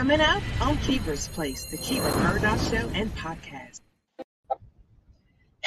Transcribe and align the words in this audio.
Coming 0.00 0.22
up 0.22 0.42
on 0.62 0.78
Keeper's 0.78 1.28
Place, 1.28 1.66
the 1.66 1.76
Keeper 1.76 2.10
Murdoch 2.20 2.58
Show 2.70 2.88
and 2.94 3.14
Podcast. 3.16 3.82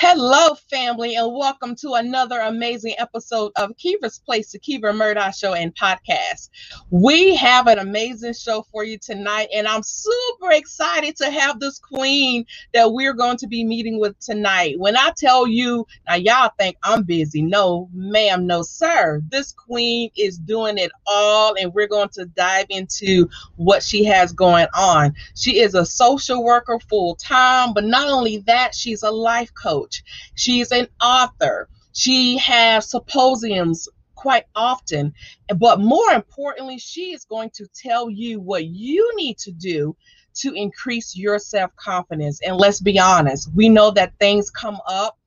Hello, 0.06 0.54
family, 0.70 1.16
and 1.16 1.34
welcome 1.34 1.78
to 1.78 1.94
another 1.94 2.42
amazing 2.42 2.94
episode 2.98 3.54
of 3.56 3.72
Kiva's 3.78 4.20
Place, 4.20 4.52
the 4.52 4.60
Kiva 4.60 4.92
Murdoch 4.92 5.34
Show 5.34 5.54
and 5.54 5.74
Podcast. 5.74 6.50
We 6.90 7.34
have 7.38 7.68
an 7.68 7.80
amazing 7.80 8.34
show 8.34 8.66
for 8.70 8.84
you 8.84 8.98
tonight, 8.98 9.48
and 9.56 9.66
I'm 9.66 9.82
super 9.82 10.52
excited 10.52 11.16
to 11.16 11.32
have 11.32 11.62
this 11.62 11.80
queen 11.80 12.46
that 12.74 12.92
we're 12.92 13.14
going 13.14 13.38
to 13.38 13.48
be 13.48 13.64
meeting 13.64 13.98
with 13.98 14.20
tonight. 14.20 14.78
When 14.78 14.98
I 14.98 15.14
tell 15.16 15.48
you, 15.48 15.88
now 16.06 16.16
y'all 16.16 16.52
think 16.60 16.76
I'm 16.84 17.04
busy. 17.04 17.42
No, 17.42 17.90
ma'am, 17.94 18.46
no, 18.46 18.62
sir. 18.62 19.22
This 19.30 19.54
queen 19.54 20.12
is 20.18 20.38
doing 20.38 20.78
it 20.80 20.92
all, 21.08 21.56
and 21.58 21.74
we're 21.74 21.88
going 21.88 22.10
to 22.10 22.26
dive 22.26 22.66
into 22.68 23.30
what 23.56 23.82
she 23.82 24.04
has 24.04 24.34
going 24.34 24.68
on. 24.76 25.16
She 25.38 25.62
is 25.62 25.76
a 25.76 25.86
social 25.86 26.44
worker 26.44 26.78
full 26.90 27.16
time, 27.16 27.74
but 27.74 27.86
not 27.86 28.10
only 28.10 28.40
that, 28.40 28.76
she's 28.76 29.02
a 29.02 29.10
life 29.10 29.54
coach. 29.54 29.93
She's 30.36 30.72
an 30.72 30.88
author. 31.02 31.70
She 31.94 32.38
has 32.38 32.90
symposiums 32.90 33.88
quite 34.16 34.46
often. 34.56 35.14
But 35.58 35.82
more 35.82 36.12
importantly, 36.12 36.78
she 36.80 37.14
is 37.14 37.26
going 37.26 37.52
to 37.56 37.68
tell 37.76 38.10
you 38.10 38.40
what 38.40 38.66
you 38.66 39.12
need 39.16 39.38
to 39.40 39.52
do 39.52 39.96
to 40.36 40.54
increase 40.54 41.16
your 41.16 41.40
self 41.40 41.76
confidence. 41.76 42.40
And 42.42 42.58
let's 42.58 42.80
be 42.80 43.00
honest, 43.00 43.50
we 43.54 43.70
know 43.70 43.92
that 43.92 44.14
things 44.20 44.50
come 44.50 44.80
up, 44.88 45.18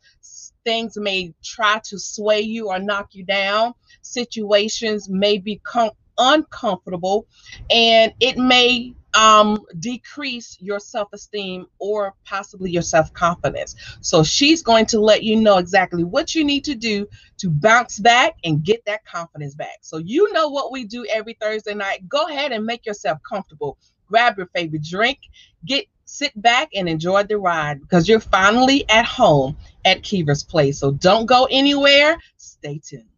things 0.65 0.97
may 0.97 1.35
try 1.45 1.81
to 1.85 1.99
sway 1.99 2.41
you 2.41 2.69
or 2.69 2.79
knock 2.79 3.11
you 3.13 3.25
down, 3.25 3.75
situations 4.03 5.09
may 5.09 5.39
become 5.39 5.91
uncomfortable, 6.19 7.27
and 7.71 8.13
it 8.21 8.39
may 8.39 8.95
um, 9.17 9.65
decrease 9.79 10.59
your 10.61 10.79
self 10.79 11.09
esteem 11.13 11.67
or 11.79 12.15
possibly 12.25 12.71
your 12.71 12.83
self 12.83 13.13
confidence. 13.15 13.75
So 14.03 14.23
she's 14.23 14.63
going 14.63 14.87
to 14.87 15.01
let 15.01 15.23
you 15.23 15.37
know 15.37 15.57
exactly 15.57 16.05
what 16.05 16.35
you 16.35 16.45
need 16.45 16.65
to 16.65 16.75
do 16.75 17.09
to 17.39 17.51
bounce 17.51 17.99
back 17.99 18.37
and 18.45 18.63
get 18.63 18.85
that 18.85 19.05
confidence 19.07 19.55
back. 19.55 19.79
So 19.81 19.97
you 19.97 20.33
know 20.33 20.49
what 20.49 20.71
we 20.71 20.85
do 20.85 21.07
every 21.11 21.33
Thursday 21.41 21.75
night. 21.75 22.07
Go 22.09 22.29
ahead 22.29 22.53
and 22.53 22.65
make 22.65 22.85
yourself 22.85 23.19
comfortable. 23.29 23.79
Grab 24.07 24.37
your 24.37 24.47
favorite 24.55 24.85
drink, 24.85 25.19
get 25.65 25.87
sit 26.05 26.31
back 26.41 26.69
and 26.75 26.89
enjoy 26.89 27.25
the 27.25 27.39
ride 27.39 27.81
because 27.81 28.09
you're 28.09 28.21
finally 28.21 28.89
at 28.89 29.05
home 29.07 29.57
at 29.85 30.03
Kiva's 30.03 30.45
Place. 30.45 30.79
So 30.79 30.93
don't 30.93 31.27
go 31.27 31.49
anywhere. 31.51 32.19
Stay 32.37 32.81
tuned. 32.85 33.09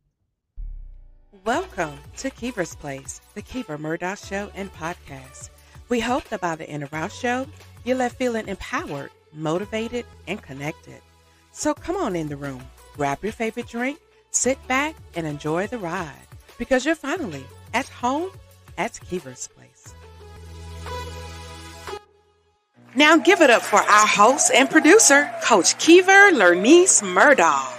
Welcome 1.44 1.98
to 2.18 2.30
Kiva's 2.30 2.74
Place, 2.76 3.20
the 3.34 3.42
Kiva 3.42 3.78
Murdoch 3.78 4.18
Show 4.18 4.50
and 4.54 4.72
Podcast. 4.72 5.50
We 5.88 6.00
hope 6.00 6.24
that 6.28 6.40
by 6.40 6.56
the 6.56 6.68
end 6.68 6.82
of 6.82 6.92
our 6.92 7.08
show, 7.08 7.46
you 7.84 7.94
left 7.94 8.16
feeling 8.16 8.48
empowered, 8.48 9.10
motivated, 9.32 10.04
and 10.26 10.42
connected. 10.42 11.00
So 11.52 11.74
come 11.74 11.96
on 11.96 12.14
in 12.14 12.28
the 12.28 12.36
room, 12.36 12.62
grab 12.94 13.18
your 13.22 13.32
favorite 13.32 13.68
drink, 13.68 13.98
sit 14.30 14.58
back, 14.68 14.94
and 15.14 15.26
enjoy 15.26 15.66
the 15.66 15.78
ride 15.78 16.12
because 16.58 16.84
you're 16.84 16.94
finally 16.94 17.44
at 17.72 17.88
home 17.88 18.30
at 18.76 19.00
Kiva's 19.08 19.48
Place. 19.48 19.94
Now 22.94 23.16
give 23.16 23.40
it 23.40 23.50
up 23.50 23.62
for 23.62 23.78
our 23.78 24.06
host 24.06 24.50
and 24.54 24.68
producer, 24.68 25.30
Coach 25.42 25.78
Kiva 25.78 26.30
Lernice 26.32 27.02
Murdoch. 27.02 27.77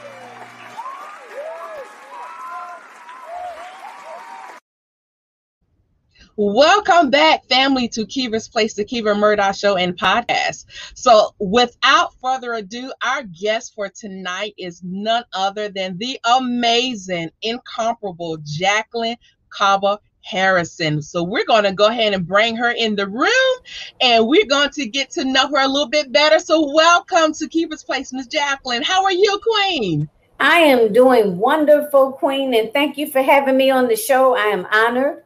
Welcome 6.41 7.09
back, 7.09 7.43
family, 7.49 7.89
to 7.89 8.05
Kiva's 8.05 8.47
Place, 8.47 8.73
the 8.73 8.85
Kiva 8.85 9.13
Murdoch 9.13 9.55
Show 9.55 9.75
and 9.75 9.97
Podcast. 9.97 10.67
So, 10.93 11.35
without 11.37 12.13
further 12.21 12.53
ado, 12.53 12.93
our 13.03 13.23
guest 13.23 13.75
for 13.75 13.89
tonight 13.89 14.53
is 14.57 14.81
none 14.81 15.25
other 15.33 15.67
than 15.67 15.97
the 15.97 16.17
amazing, 16.37 17.31
incomparable 17.41 18.37
Jacqueline 18.45 19.17
Kaba 19.49 19.99
Harrison. 20.23 21.01
So, 21.01 21.23
we're 21.23 21.43
going 21.43 21.65
to 21.65 21.73
go 21.73 21.87
ahead 21.87 22.13
and 22.13 22.25
bring 22.25 22.55
her 22.55 22.71
in 22.71 22.95
the 22.95 23.09
room 23.09 23.57
and 23.99 24.25
we're 24.25 24.47
going 24.47 24.69
to 24.69 24.85
get 24.87 25.09
to 25.11 25.25
know 25.25 25.45
her 25.49 25.59
a 25.61 25.67
little 25.67 25.89
bit 25.89 26.13
better. 26.13 26.39
So, 26.39 26.73
welcome 26.73 27.33
to 27.33 27.49
Kiva's 27.49 27.83
Place, 27.83 28.13
Miss 28.13 28.27
Jacqueline. 28.27 28.83
How 28.83 29.03
are 29.03 29.11
you, 29.11 29.41
Queen? 29.43 30.09
I 30.39 30.59
am 30.59 30.93
doing 30.93 31.37
wonderful, 31.37 32.13
Queen, 32.13 32.53
and 32.53 32.71
thank 32.71 32.97
you 32.97 33.11
for 33.11 33.21
having 33.21 33.57
me 33.57 33.71
on 33.71 33.89
the 33.89 33.97
show. 33.97 34.37
I 34.37 34.45
am 34.45 34.65
honored. 34.71 35.23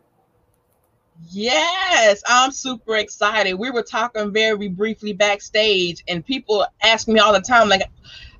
Yes, 1.29 2.21
I'm 2.27 2.51
super 2.51 2.97
excited. 2.97 3.53
We 3.53 3.71
were 3.71 3.83
talking 3.83 4.31
very 4.33 4.67
briefly 4.67 5.13
backstage, 5.13 6.03
and 6.07 6.25
people 6.25 6.65
ask 6.81 7.07
me 7.07 7.19
all 7.19 7.33
the 7.33 7.41
time, 7.41 7.69
like, 7.69 7.83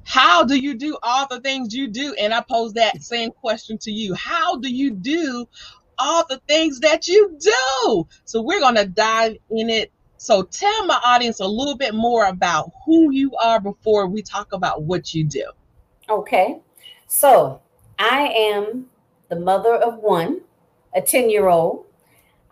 how 0.04 0.44
do 0.44 0.56
you 0.56 0.74
do 0.74 0.98
all 1.02 1.28
the 1.28 1.40
things 1.40 1.74
you 1.74 1.88
do? 1.88 2.14
And 2.20 2.34
I 2.34 2.42
pose 2.42 2.74
that 2.74 3.02
same 3.02 3.32
question 3.32 3.78
to 3.80 3.92
you. 3.92 4.14
How 4.14 4.58
do 4.58 4.70
you 4.70 4.92
do 4.92 5.48
all 5.98 6.26
the 6.28 6.42
things 6.48 6.80
that 6.82 7.08
you 7.08 7.38
do? 7.40 8.08
So 8.26 8.42
we're 8.42 8.60
going 8.60 8.76
to 8.76 8.86
dive 8.86 9.38
in 9.50 9.70
it. 9.70 9.92
So 10.18 10.44
tell 10.44 10.86
my 10.86 11.00
audience 11.04 11.40
a 11.40 11.48
little 11.48 11.78
bit 11.78 11.94
more 11.94 12.26
about 12.26 12.72
who 12.86 13.12
you 13.12 13.32
are 13.42 13.60
before 13.60 14.08
we 14.08 14.22
talk 14.22 14.52
about 14.54 14.84
what 14.84 15.14
you 15.14 15.24
do. 15.24 15.46
Okay. 16.10 16.60
So 17.08 17.62
I 17.98 18.28
am 18.28 18.88
the 19.30 19.40
mother 19.40 19.76
of 19.76 20.00
one, 20.00 20.42
a 20.94 21.02
10 21.02 21.30
year 21.30 21.48
old 21.48 21.86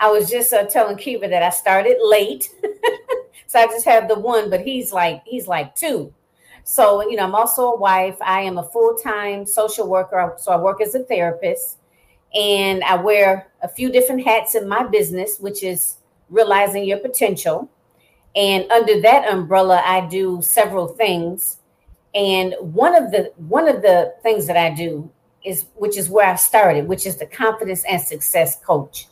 I 0.01 0.09
was 0.09 0.31
just 0.31 0.51
uh, 0.51 0.66
telling 0.66 0.97
Kiva 0.97 1.28
that 1.28 1.44
I 1.44 1.51
started 1.51 1.97
late, 2.03 2.50
so 3.47 3.59
I 3.59 3.67
just 3.67 3.85
have 3.85 4.07
the 4.07 4.19
one, 4.19 4.50
but 4.50 4.62
he's 4.62 4.91
like 4.91 5.22
he's 5.25 5.47
like 5.47 5.75
two. 5.75 6.12
So 6.63 7.07
you 7.07 7.16
know, 7.16 7.23
I'm 7.23 7.35
also 7.35 7.73
a 7.73 7.78
wife. 7.78 8.17
I 8.19 8.41
am 8.41 8.57
a 8.57 8.63
full 8.63 8.95
time 8.95 9.45
social 9.45 9.88
worker, 9.88 10.34
so 10.40 10.51
I 10.51 10.57
work 10.57 10.81
as 10.81 10.95
a 10.95 11.03
therapist, 11.03 11.78
and 12.34 12.84
I 12.84 12.95
wear 12.95 13.51
a 13.61 13.67
few 13.67 13.91
different 13.91 14.23
hats 14.23 14.56
in 14.56 14.67
my 14.67 14.88
business, 14.88 15.38
which 15.40 15.63
is 15.63 15.97
realizing 16.29 16.84
your 16.84 16.97
potential. 16.97 17.69
And 18.35 18.72
under 18.72 19.01
that 19.01 19.31
umbrella, 19.31 19.84
I 19.85 20.07
do 20.07 20.41
several 20.41 20.88
things. 20.88 21.59
And 22.16 22.56
one 22.59 22.95
of 22.95 23.11
the 23.11 23.34
one 23.38 23.67
of 23.67 23.84
the 23.84 24.16
things 24.23 24.47
that 24.47 24.57
I 24.57 24.73
do 24.73 25.11
is 25.45 25.66
which 25.75 25.95
is 25.95 26.09
where 26.09 26.28
I 26.28 26.38
started, 26.38 26.88
which 26.88 27.06
is 27.06 27.17
the 27.17 27.28
confidence 27.28 27.84
and 27.85 28.01
success 28.01 28.59
coach. 28.66 29.06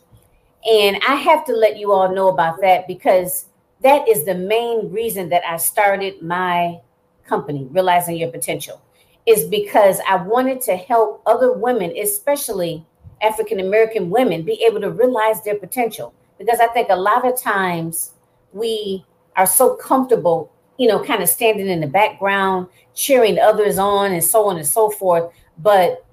And 0.68 0.98
I 1.06 1.14
have 1.14 1.44
to 1.46 1.52
let 1.52 1.78
you 1.78 1.92
all 1.92 2.14
know 2.14 2.28
about 2.28 2.60
that 2.60 2.86
because 2.86 3.46
that 3.82 4.06
is 4.08 4.24
the 4.24 4.34
main 4.34 4.90
reason 4.92 5.28
that 5.30 5.42
I 5.46 5.56
started 5.56 6.20
my 6.22 6.80
company, 7.24 7.66
Realizing 7.70 8.16
Your 8.16 8.30
Potential, 8.30 8.80
is 9.26 9.44
because 9.44 10.00
I 10.06 10.16
wanted 10.16 10.60
to 10.62 10.76
help 10.76 11.22
other 11.24 11.52
women, 11.52 11.96
especially 11.96 12.84
African 13.22 13.60
American 13.60 14.10
women, 14.10 14.42
be 14.42 14.62
able 14.64 14.80
to 14.80 14.90
realize 14.90 15.42
their 15.42 15.56
potential. 15.56 16.12
Because 16.38 16.60
I 16.60 16.66
think 16.68 16.88
a 16.90 16.96
lot 16.96 17.26
of 17.26 17.40
times 17.40 18.12
we 18.52 19.04
are 19.36 19.46
so 19.46 19.76
comfortable, 19.76 20.52
you 20.78 20.88
know, 20.88 21.02
kind 21.02 21.22
of 21.22 21.28
standing 21.28 21.68
in 21.68 21.80
the 21.80 21.86
background, 21.86 22.66
cheering 22.94 23.38
others 23.38 23.78
on, 23.78 24.12
and 24.12 24.24
so 24.24 24.46
on 24.48 24.56
and 24.56 24.66
so 24.66 24.90
forth. 24.90 25.32
But 25.58 26.04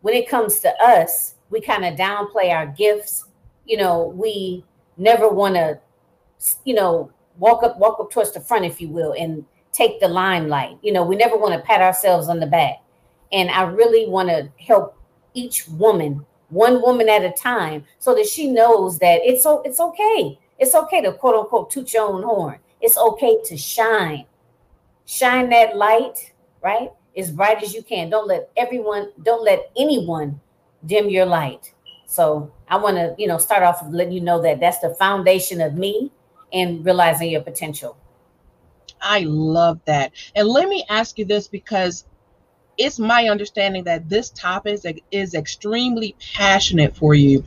when 0.00 0.14
it 0.14 0.28
comes 0.28 0.60
to 0.60 0.72
us, 0.82 1.34
we 1.50 1.60
kind 1.60 1.84
of 1.84 1.94
downplay 1.94 2.50
our 2.50 2.66
gifts 2.66 3.24
you 3.66 3.76
know, 3.76 4.12
we 4.14 4.64
never 4.96 5.28
want 5.28 5.54
to, 5.54 5.80
you 6.64 6.74
know, 6.74 7.10
walk 7.38 7.62
up, 7.62 7.78
walk 7.78 7.98
up 8.00 8.10
towards 8.10 8.32
the 8.32 8.40
front, 8.40 8.64
if 8.64 8.80
you 8.80 8.88
will, 8.88 9.12
and 9.12 9.44
take 9.72 10.00
the 10.00 10.08
limelight. 10.08 10.78
You 10.82 10.92
know, 10.92 11.04
we 11.04 11.16
never 11.16 11.36
want 11.36 11.54
to 11.54 11.60
pat 11.60 11.80
ourselves 11.80 12.28
on 12.28 12.40
the 12.40 12.46
back. 12.46 12.82
And 13.32 13.50
I 13.50 13.62
really 13.64 14.08
want 14.08 14.28
to 14.28 14.48
help 14.58 14.96
each 15.34 15.68
woman, 15.68 16.24
one 16.48 16.80
woman 16.80 17.08
at 17.08 17.24
a 17.24 17.32
time, 17.32 17.84
so 17.98 18.14
that 18.14 18.26
she 18.26 18.50
knows 18.50 18.98
that 19.00 19.20
it's 19.24 19.44
it's 19.64 19.80
okay. 19.80 20.38
It's 20.58 20.74
okay 20.74 21.02
to 21.02 21.12
quote 21.12 21.34
unquote 21.34 21.70
toot 21.70 21.92
your 21.92 22.08
own 22.08 22.22
horn. 22.22 22.58
It's 22.80 22.96
okay 22.96 23.38
to 23.44 23.56
shine. 23.56 24.26
Shine 25.06 25.48
that 25.50 25.76
light, 25.76 26.32
right? 26.62 26.90
As 27.16 27.30
bright 27.30 27.62
as 27.62 27.74
you 27.74 27.82
can. 27.82 28.10
Don't 28.10 28.28
let 28.28 28.50
everyone, 28.56 29.10
don't 29.22 29.44
let 29.44 29.70
anyone 29.76 30.40
dim 30.86 31.08
your 31.08 31.26
light. 31.26 31.73
So 32.14 32.52
I 32.68 32.76
want 32.76 32.96
to, 32.96 33.14
you 33.18 33.26
know, 33.26 33.38
start 33.38 33.64
off 33.64 33.82
with 33.82 33.92
letting 33.92 34.12
you 34.12 34.20
know 34.20 34.40
that 34.42 34.60
that's 34.60 34.78
the 34.78 34.94
foundation 34.94 35.60
of 35.60 35.74
me 35.74 36.12
and 36.52 36.84
realizing 36.86 37.28
your 37.28 37.40
potential. 37.40 37.96
I 39.00 39.24
love 39.26 39.80
that. 39.86 40.12
And 40.36 40.46
let 40.46 40.68
me 40.68 40.84
ask 40.88 41.18
you 41.18 41.24
this 41.24 41.48
because 41.48 42.04
it's 42.78 43.00
my 43.00 43.28
understanding 43.28 43.82
that 43.84 44.08
this 44.08 44.30
topic 44.30 44.74
is, 44.74 44.86
is 45.10 45.34
extremely 45.34 46.14
passionate 46.34 46.96
for 46.96 47.14
you. 47.14 47.42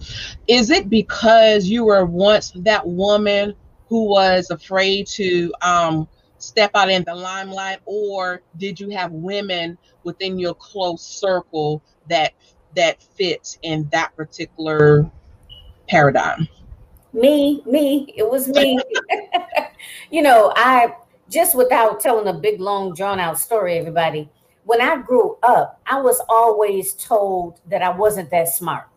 Is 0.48 0.70
it 0.70 0.90
because 0.90 1.68
you 1.68 1.86
were 1.86 2.06
once 2.06 2.52
that 2.58 2.86
woman 2.86 3.56
who 3.88 4.04
was 4.04 4.50
afraid 4.50 5.08
to 5.08 5.54
um, 5.62 6.10
step 6.40 6.72
out 6.76 6.90
in 6.90 7.06
the 7.06 7.16
limelight, 7.16 7.80
or 7.86 8.42
did 8.58 8.82
you 8.82 8.90
have 8.90 9.14
women 9.14 9.78
within 10.04 10.38
your 10.38 10.56
close 10.56 11.02
circle 11.02 11.82
that 12.10 12.34
that 12.78 13.02
fits 13.02 13.58
in 13.64 13.90
that 13.92 14.16
particular 14.16 15.10
paradigm? 15.90 16.48
Me, 17.12 17.62
me, 17.66 18.14
it 18.16 18.30
was 18.30 18.48
me. 18.48 18.80
you 20.12 20.22
know, 20.22 20.54
I 20.56 20.94
just 21.30 21.56
without 21.56 22.00
telling 22.00 22.28
a 22.28 22.34
big, 22.34 22.62
long, 22.62 22.94
drawn 22.94 23.20
out 23.20 23.40
story, 23.40 23.78
everybody, 23.78 24.30
when 24.64 24.82
I 24.82 24.98
grew 24.98 25.38
up, 25.44 25.82
I 25.88 26.00
was 26.00 26.22
always 26.30 26.94
told 26.94 27.60
that 27.68 27.82
I 27.82 27.90
wasn't 27.90 28.30
that 28.32 28.50
smart. 28.50 28.88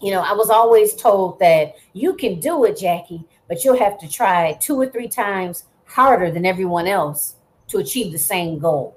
You 0.00 0.12
know, 0.12 0.20
I 0.20 0.32
was 0.32 0.50
always 0.50 0.94
told 0.94 1.38
that 1.40 1.74
you 1.92 2.14
can 2.14 2.38
do 2.38 2.64
it, 2.64 2.78
Jackie, 2.78 3.24
but 3.48 3.64
you'll 3.64 3.78
have 3.78 3.98
to 3.98 4.08
try 4.08 4.52
two 4.60 4.80
or 4.80 4.88
three 4.88 5.08
times 5.08 5.64
harder 5.84 6.30
than 6.30 6.46
everyone 6.46 6.86
else 6.86 7.36
to 7.68 7.78
achieve 7.78 8.12
the 8.12 8.18
same 8.18 8.58
goal. 8.58 8.96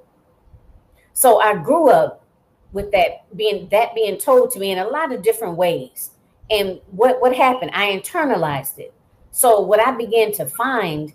So 1.13 1.39
I 1.39 1.55
grew 1.55 1.89
up 1.89 2.24
with 2.71 2.91
that 2.91 3.35
being 3.35 3.67
that 3.69 3.95
being 3.95 4.17
told 4.17 4.51
to 4.51 4.59
me 4.59 4.71
in 4.71 4.79
a 4.79 4.87
lot 4.87 5.13
of 5.13 5.21
different 5.21 5.57
ways. 5.57 6.11
And 6.49 6.79
what 6.91 7.21
what 7.21 7.35
happened? 7.35 7.71
I 7.73 7.97
internalized 7.97 8.79
it. 8.79 8.93
So 9.31 9.61
what 9.61 9.79
I 9.79 9.91
began 9.91 10.31
to 10.33 10.45
find 10.45 11.13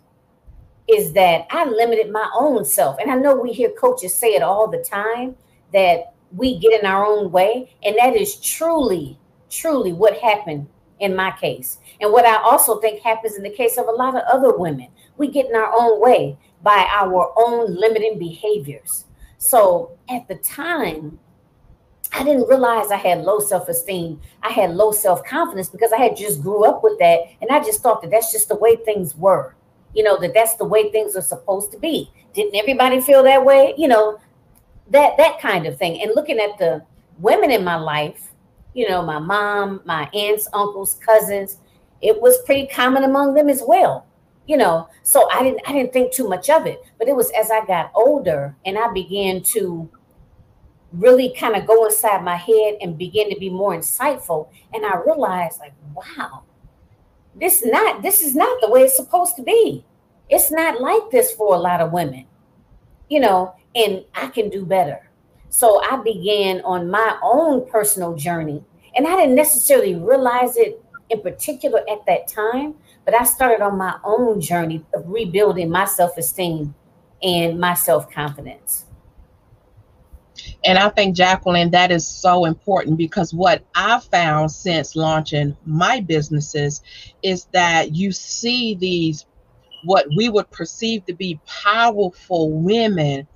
is 0.89 1.13
that 1.13 1.47
I 1.51 1.65
limited 1.65 2.11
my 2.11 2.29
own 2.35 2.65
self. 2.65 2.99
And 2.99 3.11
I 3.11 3.15
know 3.15 3.35
we 3.35 3.53
hear 3.53 3.71
coaches 3.71 4.15
say 4.15 4.35
it 4.35 4.43
all 4.43 4.69
the 4.69 4.85
time 4.85 5.37
that 5.73 6.15
we 6.33 6.59
get 6.59 6.79
in 6.79 6.87
our 6.87 7.05
own 7.05 7.31
way, 7.31 7.75
and 7.83 7.97
that 7.99 8.17
is 8.17 8.37
truly 8.41 9.19
truly 9.51 9.93
what 9.93 10.17
happened 10.19 10.69
in 11.01 11.17
my 11.17 11.33
case. 11.33 11.79
And 12.01 12.13
what 12.13 12.25
I 12.25 12.37
also 12.37 12.81
think 12.81 13.03
happens 13.03 13.37
in 13.37 13.43
the 13.43 13.51
case 13.51 13.77
of 13.79 13.87
a 13.89 13.93
lot 13.93 14.17
of 14.17 14.23
other 14.31 14.57
women. 14.57 14.89
We 15.17 15.29
get 15.29 15.47
in 15.47 15.57
our 15.57 15.73
own 15.77 16.01
way 16.01 16.39
by 16.63 16.87
our 16.91 17.33
own 17.37 17.75
limiting 17.75 18.19
behaviors. 18.19 19.07
So 19.39 19.99
at 20.09 20.29
the 20.29 20.37
time, 20.37 21.19
I 22.13 22.25
didn't 22.25 22.49
realize 22.49 22.91
I 22.91 22.97
had 22.97 23.23
low 23.23 23.39
self-esteem. 23.39 24.21
I 24.43 24.49
had 24.51 24.73
low 24.73 24.93
self-confidence 24.93 25.69
because 25.69 25.93
I 25.93 25.99
had 25.99 26.17
just 26.17 26.43
grew 26.43 26.65
up 26.65 26.83
with 26.83 26.99
that, 26.99 27.21
and 27.41 27.51
I 27.51 27.61
just 27.61 27.83
thought 27.83 28.03
that 28.03 28.11
that's 28.11 28.33
just 28.33 28.49
the 28.49 28.57
way 28.57 28.77
things 28.77 29.17
were. 29.17 29.55
You 29.95 30.05
know 30.05 30.19
that 30.21 30.35
that's 30.35 30.55
the 30.55 30.65
way 30.65 30.91
things 30.91 31.17
are 31.17 31.23
supposed 31.23 31.73
to 31.73 31.79
be. 31.79 32.11
Didn't 32.33 32.55
everybody 32.57 33.01
feel 33.01 33.23
that 33.25 33.45
way? 33.45 33.75
You 33.77 33.89
know 33.89 34.21
that 34.91 35.17
that 35.17 35.41
kind 35.41 35.67
of 35.67 35.79
thing. 35.79 36.03
And 36.03 36.13
looking 36.15 36.39
at 36.39 36.59
the 36.59 36.85
women 37.19 37.51
in 37.51 37.65
my 37.65 37.77
life, 37.77 38.33
you 38.75 38.89
know, 38.89 39.03
my 39.03 39.19
mom, 39.19 39.81
my 39.85 40.09
aunts, 40.15 40.49
uncles, 40.53 40.95
cousins, 41.05 41.59
it 42.03 42.21
was 42.21 42.43
pretty 42.45 42.67
common 42.69 43.05
among 43.05 43.35
them 43.35 43.49
as 43.49 43.63
well. 43.67 44.07
You 44.47 44.57
know, 44.57 44.89
so 45.03 45.29
I 45.31 45.43
didn't 45.43 45.61
I 45.67 45.73
didn't 45.73 45.93
think 45.93 46.13
too 46.13 46.29
much 46.29 46.51
of 46.51 46.67
it. 46.67 46.81
But 46.99 47.09
it 47.09 47.17
was 47.17 47.31
as 47.33 47.51
I 47.51 47.65
got 47.67 47.93
older 47.95 48.55
and 48.65 48.79
I 48.79 48.93
began 48.93 49.43
to 49.55 49.89
really 50.93 51.35
kind 51.39 51.57
of 51.57 51.67
go 51.67 51.87
inside 51.87 52.23
my 52.25 52.37
head 52.37 52.77
and 52.81 52.99
begin 52.99 53.31
to 53.31 53.39
be 53.39 53.51
more 53.51 53.75
insightful. 53.75 54.49
And 54.73 54.85
I 54.85 54.99
realized, 54.99 55.61
like, 55.61 55.75
wow, 55.95 56.43
this 57.35 57.65
not 57.65 58.03
this 58.03 58.23
is 58.23 58.35
not 58.35 58.61
the 58.61 58.71
way 58.71 58.83
it's 58.83 58.97
supposed 58.97 59.37
to 59.37 59.43
be. 59.43 59.85
It's 60.29 60.51
not 60.51 60.81
like 60.81 61.11
this 61.11 61.33
for 61.33 61.55
a 61.55 61.59
lot 61.59 61.81
of 61.81 61.93
women, 61.93 62.27
you 63.09 63.21
know, 63.21 63.55
and 63.75 64.05
I 64.15 64.29
can 64.29 64.49
do 64.49 64.65
better. 64.65 65.11
So 65.49 65.83
I 65.83 65.97
began 65.97 66.61
on 66.63 66.91
my 66.91 67.19
own 67.23 67.69
personal 67.69 68.15
journey, 68.15 68.63
and 68.95 69.07
I 69.07 69.17
didn't 69.17 69.35
necessarily 69.35 69.97
realize 69.97 70.57
it 70.57 70.83
in 71.11 71.21
particular 71.21 71.81
at 71.91 72.07
that 72.07 72.29
time, 72.29 72.75
but 73.05 73.15
I 73.15 73.25
started 73.25 73.63
on 73.63 73.77
my 73.77 73.99
own 74.05 74.41
journey 74.41 74.85
of 74.95 75.05
rebuilding 75.07 75.69
my 75.69 75.85
self 75.85 76.17
esteem 76.17 76.75
and 77.23 77.59
my 77.59 77.75
self 77.75 78.11
confidence. 78.11 78.87
And 80.65 80.79
I 80.79 80.89
think, 80.91 81.17
Jacqueline, 81.17 81.71
that 81.71 81.91
is 81.91 82.07
so 82.07 82.45
important 82.45 82.99
because 82.99 83.33
what 83.33 83.65
I've 83.75 84.05
found 84.05 84.51
since 84.53 84.97
launching 84.97 85.57
my 85.65 86.01
businesses 86.01 86.83
is 87.23 87.47
that 87.53 87.95
you 87.95 88.13
see 88.13 88.75
these, 88.75 89.27
what 89.85 90.07
we 90.17 90.29
would 90.29 90.51
perceive 90.51 91.07
to 91.07 91.15
be 91.15 91.41
powerful 91.47 92.53
women. 92.53 93.27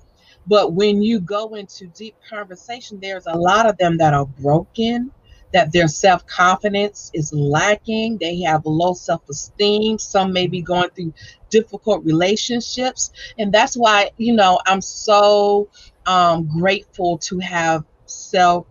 But 0.47 0.73
when 0.73 1.01
you 1.01 1.19
go 1.19 1.55
into 1.55 1.87
deep 1.87 2.15
conversation, 2.29 2.99
there's 3.01 3.25
a 3.25 3.37
lot 3.37 3.65
of 3.67 3.77
them 3.77 3.97
that 3.97 4.13
are 4.13 4.27
broken, 4.27 5.11
that 5.53 5.71
their 5.73 5.87
self 5.87 6.27
confidence 6.27 7.09
is 7.15 7.33
lacking. 7.33 8.17
They 8.19 8.41
have 8.41 8.65
low 8.65 8.93
self 8.93 9.27
esteem. 9.29 9.97
Some 9.97 10.33
may 10.33 10.47
be 10.47 10.61
going 10.61 10.89
through 10.91 11.13
difficult 11.49 12.05
relationships. 12.05 13.11
And 13.39 13.51
that's 13.51 13.75
why, 13.75 14.11
you 14.17 14.33
know, 14.35 14.59
I'm 14.67 14.81
so 14.81 15.69
um, 16.05 16.47
grateful 16.47 17.17
to 17.19 17.39
have 17.39 17.83
self 18.05 18.67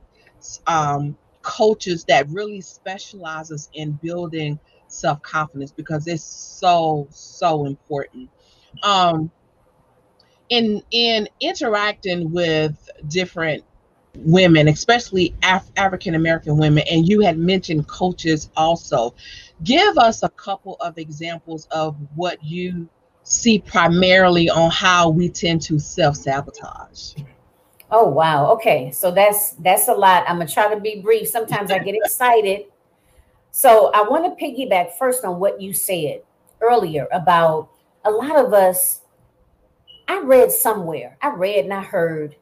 um, 0.66 1.16
coaches 1.42 2.04
that 2.04 2.28
really 2.30 2.60
specializes 2.60 3.68
in 3.74 3.92
building 4.02 4.58
self 4.88 5.20
confidence 5.22 5.72
because 5.72 6.06
it's 6.06 6.24
so 6.24 7.06
so 7.10 7.66
important. 7.66 8.30
Um, 8.82 9.30
in 10.50 10.82
in 10.90 11.28
interacting 11.40 12.30
with 12.32 12.88
different 13.08 13.64
women, 14.14 14.68
especially 14.68 15.34
Af- 15.42 15.70
African 15.76 16.14
American 16.14 16.56
women, 16.56 16.84
and 16.90 17.08
you 17.08 17.20
had 17.20 17.38
mentioned 17.38 17.88
coaches 17.88 18.50
also. 18.56 19.14
Give 19.62 19.96
us 19.98 20.22
a 20.22 20.28
couple 20.30 20.76
of 20.80 20.98
examples 20.98 21.66
of 21.70 21.96
what 22.14 22.42
you 22.44 22.88
see 23.24 23.58
primarily 23.58 24.48
on 24.48 24.70
how 24.70 25.08
we 25.08 25.28
tend 25.28 25.62
to 25.62 25.78
self-sabotage. 25.78 27.14
Oh 27.90 28.08
wow. 28.08 28.50
Okay. 28.52 28.90
So 28.90 29.10
that's 29.10 29.52
that's 29.52 29.88
a 29.88 29.92
lot. 29.92 30.24
I'm 30.28 30.38
gonna 30.38 30.48
try 30.48 30.72
to 30.72 30.80
be 30.80 31.00
brief. 31.00 31.28
Sometimes 31.28 31.70
I 31.70 31.78
get 31.78 31.94
excited. 31.94 32.66
So 33.50 33.92
I 33.94 34.02
want 34.02 34.36
to 34.36 34.44
piggyback 34.44 34.98
first 34.98 35.24
on 35.24 35.38
what 35.38 35.60
you 35.60 35.72
said 35.72 36.22
earlier 36.60 37.06
about 37.12 37.68
a 38.04 38.10
lot 38.10 38.36
of 38.36 38.52
us. 38.52 39.00
I 40.06 40.20
read 40.20 40.52
somewhere, 40.52 41.16
I 41.22 41.28
read 41.28 41.64
and 41.64 41.72
I 41.72 41.82
heard 41.82 42.36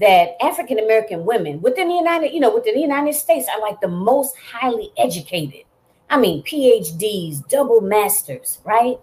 that 0.00 0.42
African 0.42 0.78
American 0.78 1.24
women 1.24 1.60
within 1.60 1.88
the 1.88 1.94
United, 1.94 2.32
you 2.32 2.40
know, 2.40 2.54
within 2.54 2.74
the 2.74 2.80
United 2.80 3.14
States 3.14 3.48
are 3.54 3.60
like 3.60 3.80
the 3.80 3.88
most 3.88 4.34
highly 4.36 4.90
educated. 4.96 5.62
I 6.08 6.18
mean, 6.18 6.42
PhDs, 6.42 7.46
double 7.48 7.80
masters, 7.80 8.60
right? 8.64 8.96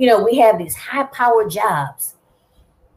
You 0.00 0.06
know, 0.06 0.24
we 0.24 0.38
have 0.38 0.56
these 0.56 0.74
high 0.74 1.04
power 1.04 1.46
jobs. 1.46 2.14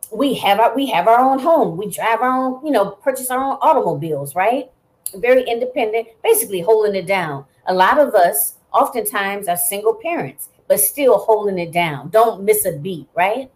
We 0.10 0.36
have 0.36 0.62
our 0.62 0.74
we 0.74 0.90
have 0.92 1.10
our 1.10 1.20
own 1.20 1.38
home. 1.38 1.76
We 1.76 1.90
drive 1.90 2.22
our 2.22 2.32
own, 2.32 2.66
you 2.66 2.72
know, 2.72 2.92
purchase 2.92 3.30
our 3.30 3.44
own 3.44 3.58
automobiles, 3.62 4.36
right? 4.36 4.72
Very 5.16 5.44
independent, 5.44 6.08
basically 6.24 6.62
holding 6.62 6.96
it 6.96 7.06
down. 7.06 7.44
A 7.66 7.74
lot 7.74 8.00
of 8.00 8.16
us 8.16 8.56
oftentimes 8.72 9.50
are 9.50 9.58
single 9.58 9.96
parents, 9.96 10.48
but 10.70 10.80
still 10.80 11.18
holding 11.18 11.60
it 11.60 11.74
down. 11.74 12.08
Don't 12.08 12.46
miss 12.46 12.66
a 12.66 12.72
beat, 12.72 13.10
right? 13.14 13.52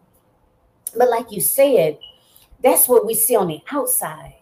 But 0.98 1.10
like 1.10 1.32
you 1.32 1.39
said, 1.39 2.00
that's 2.62 2.89
what 2.89 3.06
we 3.06 3.13
see 3.13 3.38
on 3.38 3.48
the 3.48 3.62
outside. 3.72 4.36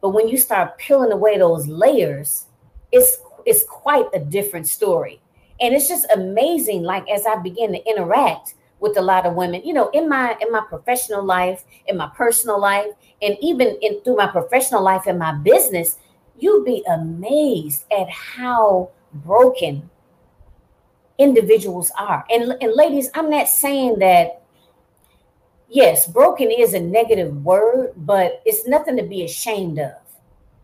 But 0.00 0.08
when 0.08 0.26
you 0.26 0.36
start 0.36 0.78
peeling 0.78 1.12
away 1.12 1.38
those 1.38 1.68
layers, 1.68 2.46
it's 2.90 3.18
it's 3.46 3.62
quite 3.62 4.06
a 4.12 4.18
different 4.18 4.66
story 4.66 5.20
and 5.60 5.74
it's 5.74 5.88
just 5.88 6.06
amazing 6.14 6.82
like 6.82 7.08
as 7.10 7.26
i 7.26 7.36
begin 7.36 7.72
to 7.72 7.84
interact 7.88 8.54
with 8.80 8.96
a 8.96 9.02
lot 9.02 9.26
of 9.26 9.34
women 9.34 9.60
you 9.64 9.72
know 9.72 9.88
in 9.90 10.08
my 10.08 10.36
in 10.40 10.50
my 10.52 10.62
professional 10.68 11.24
life 11.24 11.64
in 11.86 11.96
my 11.96 12.08
personal 12.16 12.60
life 12.60 12.92
and 13.22 13.36
even 13.40 13.76
in 13.82 14.00
through 14.02 14.16
my 14.16 14.26
professional 14.26 14.82
life 14.82 15.06
and 15.06 15.18
my 15.18 15.32
business 15.32 15.98
you'd 16.38 16.64
be 16.64 16.84
amazed 16.88 17.84
at 17.90 18.08
how 18.08 18.90
broken 19.12 19.88
individuals 21.18 21.90
are. 21.98 22.24
And, 22.30 22.54
and 22.60 22.72
ladies 22.74 23.10
i'm 23.14 23.30
not 23.30 23.48
saying 23.48 23.98
that 23.98 24.42
yes 25.68 26.06
broken 26.06 26.50
is 26.50 26.74
a 26.74 26.80
negative 26.80 27.44
word 27.44 27.92
but 27.96 28.40
it's 28.44 28.66
nothing 28.68 28.96
to 28.96 29.02
be 29.02 29.24
ashamed 29.24 29.78
of. 29.78 29.94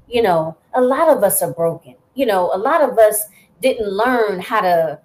You 0.09 0.23
know 0.23 0.57
a 0.75 0.81
lot 0.81 1.09
of 1.09 1.25
us 1.25 1.43
are 1.43 1.53
broken. 1.53 1.97
You 2.15 2.27
know 2.27 2.53
a 2.55 2.59
lot 2.59 2.83
of 2.83 2.99
us 2.99 3.25
didn't 3.64 3.88
learn 3.88 4.40
how 4.40 4.61
to 4.61 5.00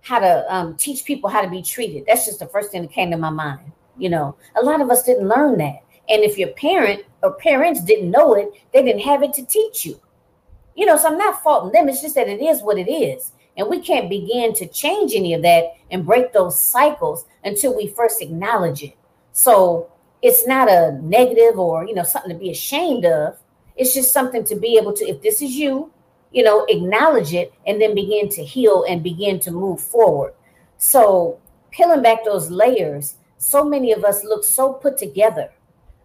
how 0.00 0.18
to 0.18 0.54
um, 0.54 0.74
teach 0.76 1.04
people 1.04 1.28
how 1.28 1.42
to 1.42 1.48
be 1.48 1.62
treated. 1.62 2.04
That's 2.06 2.24
just 2.24 2.38
the 2.38 2.46
first 2.46 2.70
thing 2.70 2.82
that 2.82 2.92
came 2.92 3.10
to 3.10 3.16
my 3.18 3.30
mind. 3.30 3.72
You 3.98 4.08
know, 4.08 4.36
a 4.60 4.64
lot 4.64 4.80
of 4.80 4.90
us 4.90 5.02
didn't 5.02 5.28
learn 5.28 5.58
that. 5.58 5.80
And 6.08 6.22
if 6.22 6.36
your 6.36 6.48
parent 6.48 7.04
or 7.22 7.34
parents 7.34 7.82
didn't 7.82 8.10
know 8.10 8.34
it, 8.34 8.48
they 8.72 8.82
didn't 8.82 9.02
have 9.02 9.22
it 9.22 9.32
to 9.34 9.46
teach 9.46 9.84
you. 9.86 10.00
You 10.74 10.86
know, 10.86 10.96
so 10.96 11.08
I'm 11.08 11.18
not 11.18 11.42
faulting 11.42 11.72
them. 11.72 11.88
It's 11.88 12.02
just 12.02 12.14
that 12.16 12.28
it 12.28 12.40
is 12.40 12.62
what 12.62 12.78
it 12.78 12.90
is. 12.90 13.32
And 13.56 13.68
we 13.68 13.80
can't 13.80 14.10
begin 14.10 14.52
to 14.54 14.66
change 14.66 15.14
any 15.14 15.32
of 15.34 15.42
that 15.42 15.64
and 15.90 16.04
break 16.04 16.32
those 16.32 16.58
cycles 16.58 17.26
until 17.44 17.76
we 17.76 17.86
first 17.88 18.20
acknowledge 18.20 18.82
it. 18.82 18.96
So 19.32 19.92
it's 20.22 20.46
not 20.46 20.70
a 20.70 20.98
negative 21.02 21.58
or, 21.58 21.86
you 21.86 21.94
know, 21.94 22.02
something 22.02 22.32
to 22.32 22.38
be 22.38 22.50
ashamed 22.50 23.04
of. 23.04 23.38
It's 23.76 23.94
just 23.94 24.12
something 24.12 24.44
to 24.44 24.56
be 24.56 24.76
able 24.76 24.92
to, 24.94 25.04
if 25.08 25.22
this 25.22 25.40
is 25.40 25.52
you, 25.52 25.92
you 26.34 26.42
know, 26.42 26.66
acknowledge 26.68 27.32
it 27.32 27.54
and 27.66 27.80
then 27.80 27.94
begin 27.94 28.28
to 28.28 28.44
heal 28.44 28.84
and 28.88 29.02
begin 29.04 29.38
to 29.40 29.52
move 29.52 29.80
forward. 29.80 30.34
So, 30.78 31.40
peeling 31.70 32.02
back 32.02 32.24
those 32.24 32.50
layers, 32.50 33.14
so 33.38 33.64
many 33.64 33.92
of 33.92 34.04
us 34.04 34.24
look 34.24 34.44
so 34.44 34.72
put 34.72 34.98
together, 34.98 35.52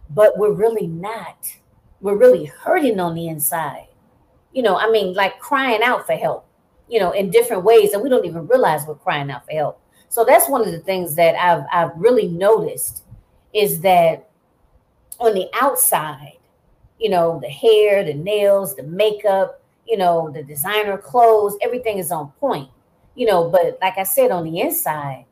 but 0.08 0.38
we're 0.38 0.52
really 0.52 0.86
not. 0.86 1.48
We're 2.00 2.16
really 2.16 2.44
hurting 2.46 3.00
on 3.00 3.14
the 3.14 3.26
inside. 3.28 3.88
You 4.52 4.62
know, 4.62 4.76
I 4.76 4.90
mean, 4.90 5.14
like 5.14 5.40
crying 5.40 5.82
out 5.82 6.06
for 6.06 6.14
help. 6.14 6.46
you 6.88 6.98
know, 6.98 7.12
in 7.12 7.30
different 7.30 7.64
ways, 7.64 7.92
and 7.92 8.02
we 8.02 8.08
don't 8.08 8.26
even 8.26 8.46
realize 8.48 8.86
we're 8.86 8.96
crying 8.96 9.30
out 9.30 9.46
for 9.46 9.52
help. 9.52 9.80
So 10.08 10.24
that's 10.24 10.48
one 10.48 10.62
of 10.62 10.72
the 10.72 10.80
things 10.80 11.14
that 11.14 11.36
I've 11.36 11.64
I've 11.72 11.96
really 11.96 12.28
noticed 12.28 13.04
is 13.54 13.80
that 13.82 14.28
on 15.20 15.34
the 15.34 15.48
outside, 15.60 16.38
you 16.98 17.08
know, 17.08 17.38
the 17.40 17.48
hair, 17.48 18.04
the 18.04 18.14
nails, 18.14 18.74
the 18.74 18.82
makeup, 18.82 19.59
you 19.90 19.96
know, 19.96 20.30
the 20.30 20.44
designer 20.44 20.96
clothes, 20.96 21.56
everything 21.60 21.98
is 21.98 22.12
on 22.12 22.30
point. 22.40 22.70
You 23.16 23.26
know, 23.26 23.50
but 23.50 23.76
like 23.82 23.98
I 23.98 24.04
said, 24.04 24.30
on 24.30 24.44
the 24.44 24.60
inside, 24.60 25.26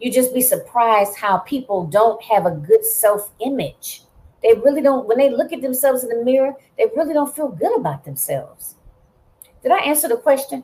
you 0.00 0.12
just 0.12 0.32
be 0.32 0.40
surprised 0.40 1.16
how 1.16 1.38
people 1.38 1.84
don't 1.86 2.22
have 2.22 2.46
a 2.46 2.52
good 2.52 2.84
self-image. 2.84 4.04
They 4.44 4.54
really 4.54 4.80
don't, 4.80 5.08
when 5.08 5.18
they 5.18 5.28
look 5.28 5.52
at 5.52 5.60
themselves 5.60 6.04
in 6.04 6.10
the 6.10 6.24
mirror, 6.24 6.54
they 6.78 6.86
really 6.96 7.12
don't 7.12 7.34
feel 7.34 7.48
good 7.48 7.76
about 7.76 8.04
themselves. 8.04 8.76
Did 9.60 9.72
I 9.72 9.78
answer 9.78 10.06
the 10.06 10.16
question? 10.16 10.62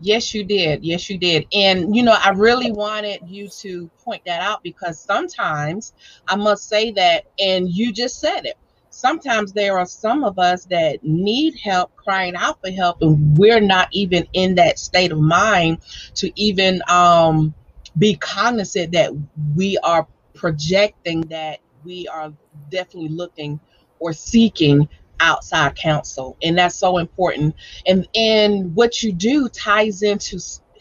Yes, 0.00 0.32
you 0.32 0.44
did. 0.44 0.84
Yes, 0.84 1.10
you 1.10 1.18
did. 1.18 1.48
And, 1.52 1.96
you 1.96 2.04
know, 2.04 2.16
I 2.16 2.30
really 2.30 2.70
wanted 2.70 3.18
you 3.26 3.48
to 3.48 3.90
point 4.04 4.24
that 4.26 4.40
out 4.40 4.62
because 4.62 5.00
sometimes 5.00 5.92
I 6.28 6.36
must 6.36 6.68
say 6.68 6.92
that, 6.92 7.24
and 7.40 7.68
you 7.68 7.92
just 7.92 8.20
said 8.20 8.46
it. 8.46 8.56
Sometimes 8.98 9.52
there 9.52 9.78
are 9.78 9.86
some 9.86 10.24
of 10.24 10.40
us 10.40 10.64
that 10.64 11.04
need 11.04 11.54
help, 11.62 11.94
crying 11.94 12.34
out 12.34 12.60
for 12.60 12.68
help, 12.72 13.00
and 13.00 13.38
we're 13.38 13.60
not 13.60 13.86
even 13.92 14.26
in 14.32 14.56
that 14.56 14.76
state 14.76 15.12
of 15.12 15.20
mind 15.20 15.78
to 16.16 16.32
even 16.34 16.82
um, 16.88 17.54
be 17.96 18.16
cognizant 18.16 18.90
that 18.90 19.12
we 19.54 19.78
are 19.84 20.04
projecting 20.34 21.20
that 21.28 21.60
we 21.84 22.08
are 22.08 22.32
definitely 22.70 23.10
looking 23.10 23.60
or 24.00 24.12
seeking 24.12 24.88
outside 25.20 25.76
counsel. 25.76 26.36
And 26.42 26.58
that's 26.58 26.74
so 26.74 26.98
important. 26.98 27.54
And 27.86 28.08
and 28.16 28.74
what 28.74 29.00
you 29.04 29.12
do 29.12 29.48
ties 29.48 30.02
into 30.02 30.40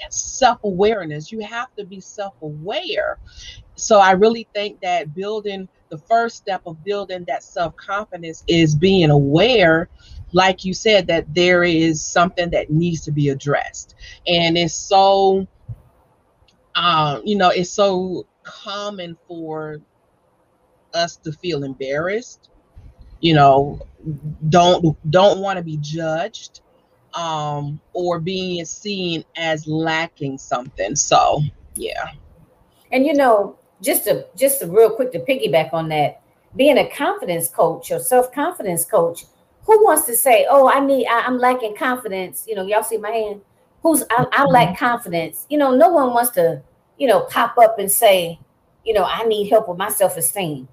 self-awareness. 0.10 1.32
You 1.32 1.42
have 1.42 1.74
to 1.78 1.86
be 1.86 2.00
self-aware. 2.00 3.20
So 3.76 4.00
i 4.00 4.12
really 4.12 4.48
think 4.54 4.80
that 4.82 5.14
building 5.14 5.68
the 5.90 5.98
first 6.00 6.38
step 6.38 6.62
of 6.66 6.84
building 6.84 7.24
that 7.28 7.44
self-confidence 7.44 8.44
is 8.48 8.76
being 8.76 9.10
aware 9.10 9.90
like 10.34 10.66
you 10.66 10.74
said 10.74 11.08
that 11.08 11.34
there 11.34 11.64
is 11.64 12.04
something 12.04 12.50
that 12.52 12.70
needs 12.70 13.02
to 13.06 13.12
be 13.12 13.30
addressed. 13.30 13.96
And 14.28 14.58
it's 14.58 14.76
so 14.76 15.48
um 16.76 17.22
you 17.26 17.38
know 17.38 17.50
it's 17.50 17.72
so 17.72 18.26
common 18.44 19.18
for 19.28 19.80
us 20.94 21.18
to 21.18 21.32
feel 21.32 21.64
embarrassed. 21.64 22.50
You 23.22 23.34
know 23.36 23.80
don't 24.50 24.96
don't 25.12 25.40
want 25.40 25.58
to 25.58 25.64
be 25.64 25.78
judged 25.82 26.62
um 27.18 27.82
or 27.94 28.20
being 28.20 28.64
seen 28.64 29.26
as 29.36 29.68
lacking 29.68 30.38
something. 30.38 30.96
So 30.96 31.42
yeah. 31.74 32.12
And 32.92 33.06
you 33.06 33.14
know 33.14 33.58
just 33.82 34.06
to 34.06 34.26
just 34.38 34.60
to 34.62 34.68
real 34.68 34.92
quick 34.92 35.12
to 35.12 35.20
piggyback 35.20 35.74
on 35.74 35.90
that 35.90 36.22
being 36.56 36.78
a 36.78 36.90
confidence 36.90 37.50
coach 37.50 37.92
or 37.92 38.00
self-confidence 38.00 38.86
coach 38.86 39.26
who 39.64 39.84
wants 39.84 40.06
to 40.06 40.16
say 40.16 40.48
oh 40.50 40.72
i 40.74 40.80
need 40.80 41.06
I, 41.08 41.28
am 41.28 41.38
lacking 41.40 41.76
confidence. 41.76 42.46
You 42.48 42.56
know 42.56 42.66
y'all 42.66 42.84
see 42.84 42.98
my 42.98 43.12
hand? 43.12 43.42
Who's 43.84 44.04
I, 44.12 44.26
I 44.32 44.46
lack 44.46 44.70
mm-hmm. 44.70 44.86
confidence. 44.86 45.46
You 45.50 45.58
know 45.58 45.76
no 45.76 45.90
one 45.90 46.14
wants 46.14 46.32
to 46.32 46.62
you 46.98 47.08
know 47.08 47.22
pop 47.22 47.58
up 47.58 47.80
and 47.80 47.92
say 47.92 48.40
you 48.86 48.94
know 48.94 49.04
i 49.04 49.24
need 49.24 49.50
help 49.50 49.68
with 49.68 49.78
my 49.78 49.90
self-esteem. 49.90 50.68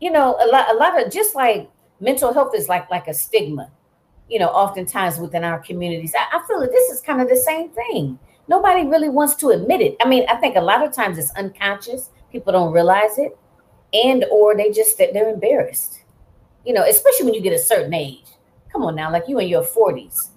You 0.00 0.10
know, 0.10 0.36
a 0.38 0.46
lot, 0.48 0.70
a 0.70 0.76
lot 0.76 1.02
of 1.02 1.10
just 1.10 1.34
like 1.34 1.70
mental 1.98 2.34
health 2.34 2.54
is 2.54 2.68
like 2.68 2.90
like 2.90 3.08
a 3.08 3.14
stigma, 3.14 3.70
you 4.28 4.38
know, 4.38 4.48
oftentimes 4.48 5.18
within 5.18 5.44
our 5.44 5.58
communities. 5.58 6.14
I, 6.18 6.38
I 6.38 6.46
feel 6.46 6.60
that 6.60 6.70
this 6.70 6.90
is 6.90 7.00
kind 7.00 7.20
of 7.20 7.28
the 7.28 7.36
same 7.36 7.70
thing. 7.70 8.18
Nobody 8.48 8.86
really 8.86 9.08
wants 9.08 9.34
to 9.36 9.50
admit 9.50 9.80
it. 9.80 9.96
I 10.00 10.08
mean, 10.08 10.26
I 10.28 10.36
think 10.36 10.56
a 10.56 10.60
lot 10.60 10.86
of 10.86 10.92
times 10.92 11.18
it's 11.18 11.32
unconscious. 11.32 12.10
People 12.30 12.52
don't 12.52 12.72
realize 12.72 13.18
it, 13.18 13.36
and 13.92 14.24
or 14.30 14.56
they 14.56 14.70
just 14.70 14.98
that 14.98 15.12
they're 15.12 15.32
embarrassed. 15.32 16.02
You 16.64 16.74
know, 16.74 16.84
especially 16.84 17.26
when 17.26 17.34
you 17.34 17.42
get 17.42 17.52
a 17.52 17.58
certain 17.58 17.94
age. 17.94 18.24
Come 18.72 18.82
on 18.82 18.94
now, 18.94 19.10
like 19.12 19.28
you 19.28 19.38
in 19.38 19.48
your 19.48 19.62
forties. 19.62 20.30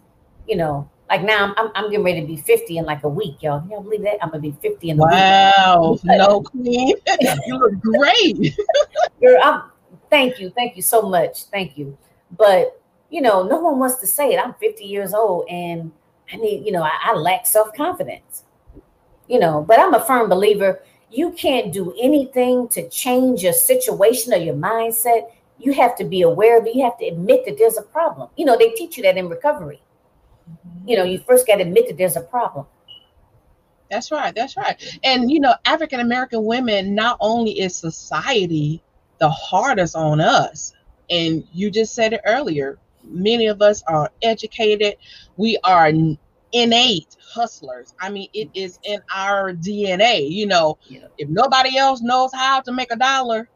You 0.48 0.58
know, 0.58 0.90
like 1.10 1.24
now, 1.24 1.54
I'm, 1.58 1.72
I'm 1.76 1.90
getting 1.90 2.06
ready 2.06 2.22
to 2.22 2.28
be 2.28 2.38
50 2.38 2.78
in 2.78 2.86
like 2.86 3.04
a 3.04 3.10
week, 3.10 3.42
y'all. 3.42 3.62
Can 3.62 3.72
y'all 3.72 3.82
believe 3.82 4.04
that? 4.04 4.18
I'm 4.22 4.30
gonna 4.30 4.42
be 4.42 4.56
50 4.62 4.90
in 4.90 5.00
a 5.00 5.02
wow. 5.02 5.92
week. 5.92 6.04
Wow, 6.04 6.18
no 6.18 6.42
queen, 6.42 6.96
you 7.46 7.58
look 7.58 7.80
great. 7.80 8.58
Girl, 9.22 9.40
I'm, 9.44 9.64
thank 10.10 10.40
you, 10.40 10.50
thank 10.50 10.76
you 10.76 10.82
so 10.82 11.02
much, 11.02 11.46
thank 11.46 11.78
you. 11.78 11.98
But 12.38 12.82
you 13.10 13.22
know, 13.22 13.44
no 13.44 13.58
one 13.58 13.80
wants 13.80 13.96
to 13.98 14.08
say 14.08 14.34
it. 14.34 14.38
I'm 14.38 14.54
50 14.56 14.84
years 14.84 15.14
old, 15.14 15.48
and 15.50 15.92
I 16.32 16.38
need, 16.38 16.66
you 16.66 16.72
know, 16.72 16.84
I, 16.84 16.92
I 17.04 17.14
lack 17.14 17.46
self 17.46 17.74
confidence. 17.74 18.44
You 19.28 19.40
know, 19.40 19.64
but 19.68 19.80
I'm 19.80 19.94
a 19.94 20.06
firm 20.06 20.30
believer. 20.30 20.82
You 21.12 21.32
can't 21.32 21.74
do 21.74 21.94
anything 22.02 22.68
to 22.70 22.88
change 22.90 23.44
your 23.44 23.54
situation 23.54 24.34
or 24.34 24.38
your 24.38 24.56
mindset. 24.56 25.32
You 25.58 25.74
have 25.74 25.98
to 25.98 26.06
be 26.06 26.22
aware 26.22 26.60
of 26.60 26.66
it. 26.66 26.76
You 26.76 26.84
have 26.86 26.98
to 27.00 27.08
admit 27.08 27.46
that 27.46 27.58
there's 27.58 27.78
a 27.78 27.82
problem. 27.82 28.30
You 28.38 28.46
know, 28.46 28.58
they 28.58 28.70
teach 28.72 28.96
you 28.96 29.04
that 29.04 29.18
in 29.18 29.28
recovery 29.28 29.82
you 30.86 30.96
know, 30.96 31.04
you 31.04 31.20
first 31.20 31.46
got 31.46 31.58
to 31.58 31.64
admit 31.64 31.88
that 31.88 31.98
there's 31.98 32.16
a 32.16 32.22
problem. 32.22 32.66
That's 33.90 34.12
right. 34.12 34.34
That's 34.34 34.58
right. 34.58 34.82
And 35.04 35.32
you 35.32 35.40
know, 35.40 35.54
African 35.66 36.00
American 36.00 36.44
women, 36.46 36.96
not 36.96 37.18
only 37.20 37.60
is 37.60 37.76
society 37.76 38.82
the 39.20 39.30
hardest 39.30 39.96
on 39.96 40.20
us, 40.20 40.74
and 41.10 41.46
you 41.54 41.72
just 41.72 41.96
said 41.96 42.14
it 42.14 42.22
earlier, 42.26 42.78
many 43.10 43.48
of 43.48 43.62
us 43.62 43.84
are 43.88 44.12
educated, 44.22 44.96
we 45.38 45.58
are 45.64 45.92
innate 46.54 47.16
hustlers. 47.34 47.94
I 48.00 48.10
mean, 48.10 48.30
it 48.34 48.50
is 48.54 48.80
in 48.84 49.02
our 49.14 49.54
DNA. 49.54 50.30
You 50.32 50.48
know, 50.48 50.78
yeah. 50.88 51.08
if 51.18 51.30
nobody 51.30 51.78
else 51.78 52.02
knows 52.02 52.32
how 52.34 52.62
to 52.62 52.72
make 52.72 52.92
a 52.92 52.98
dollar, 52.98 53.50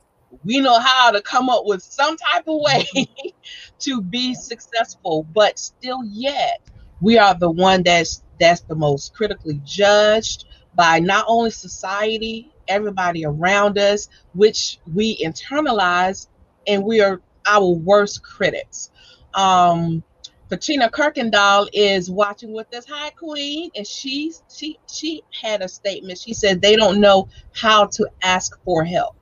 we 0.43 0.59
know 0.61 0.79
how 0.79 1.11
to 1.11 1.21
come 1.21 1.49
up 1.49 1.63
with 1.65 1.81
some 1.81 2.17
type 2.17 2.43
of 2.47 2.59
way 2.61 2.85
to 3.79 4.01
be 4.01 4.33
successful, 4.33 5.23
but 5.33 5.59
still 5.59 6.01
yet 6.05 6.59
we 7.01 7.17
are 7.17 7.35
the 7.37 7.51
one 7.51 7.83
that's 7.83 8.23
that's 8.39 8.61
the 8.61 8.75
most 8.75 9.13
critically 9.13 9.59
judged 9.63 10.45
by 10.73 10.99
not 10.99 11.25
only 11.27 11.51
society, 11.51 12.51
everybody 12.67 13.25
around 13.25 13.77
us, 13.77 14.07
which 14.33 14.79
we 14.91 15.17
internalize, 15.23 16.27
and 16.67 16.83
we 16.83 17.01
are 17.01 17.21
our 17.45 17.69
worst 17.69 18.23
critics. 18.23 18.89
Um, 19.33 20.03
Patina 20.51 20.89
Kirkendall 20.89 21.69
is 21.71 22.11
watching 22.11 22.51
with 22.51 22.73
us. 22.75 22.85
Hi, 22.89 23.09
Queen, 23.11 23.71
and 23.73 23.87
she 23.87 24.33
she 24.53 24.77
she 24.91 25.23
had 25.41 25.61
a 25.61 25.69
statement. 25.69 26.19
She 26.19 26.33
said 26.33 26.61
they 26.61 26.75
don't 26.75 26.99
know 26.99 27.29
how 27.53 27.85
to 27.85 28.09
ask 28.21 28.61
for 28.65 28.83
help. 28.83 29.15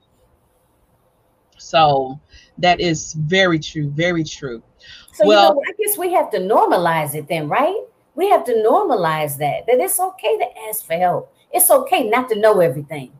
So 1.60 2.20
that 2.58 2.80
is 2.80 3.13
very 3.13 3.60
true, 3.60 3.92
very 3.92 4.24
true. 4.24 4.63
So 5.13 5.28
well, 5.28 5.50
you 5.50 5.56
know, 5.56 5.62
I 5.68 5.74
guess 5.78 5.98
we 6.00 6.13
have 6.13 6.32
to 6.32 6.39
normalize 6.39 7.13
it 7.13 7.28
then, 7.28 7.48
right? 7.48 7.80
We 8.16 8.28
have 8.30 8.44
to 8.46 8.54
normalize 8.68 9.38
that 9.38 9.68
that 9.68 9.80
it's 9.80 10.00
okay 10.00 10.38
to 10.38 10.46
ask 10.68 10.84
for 10.84 10.94
help. 10.96 11.32
It's 11.51 11.70
okay 11.70 12.10
not 12.10 12.30
to 12.30 12.39
know 12.39 12.60
everything. 12.60 13.12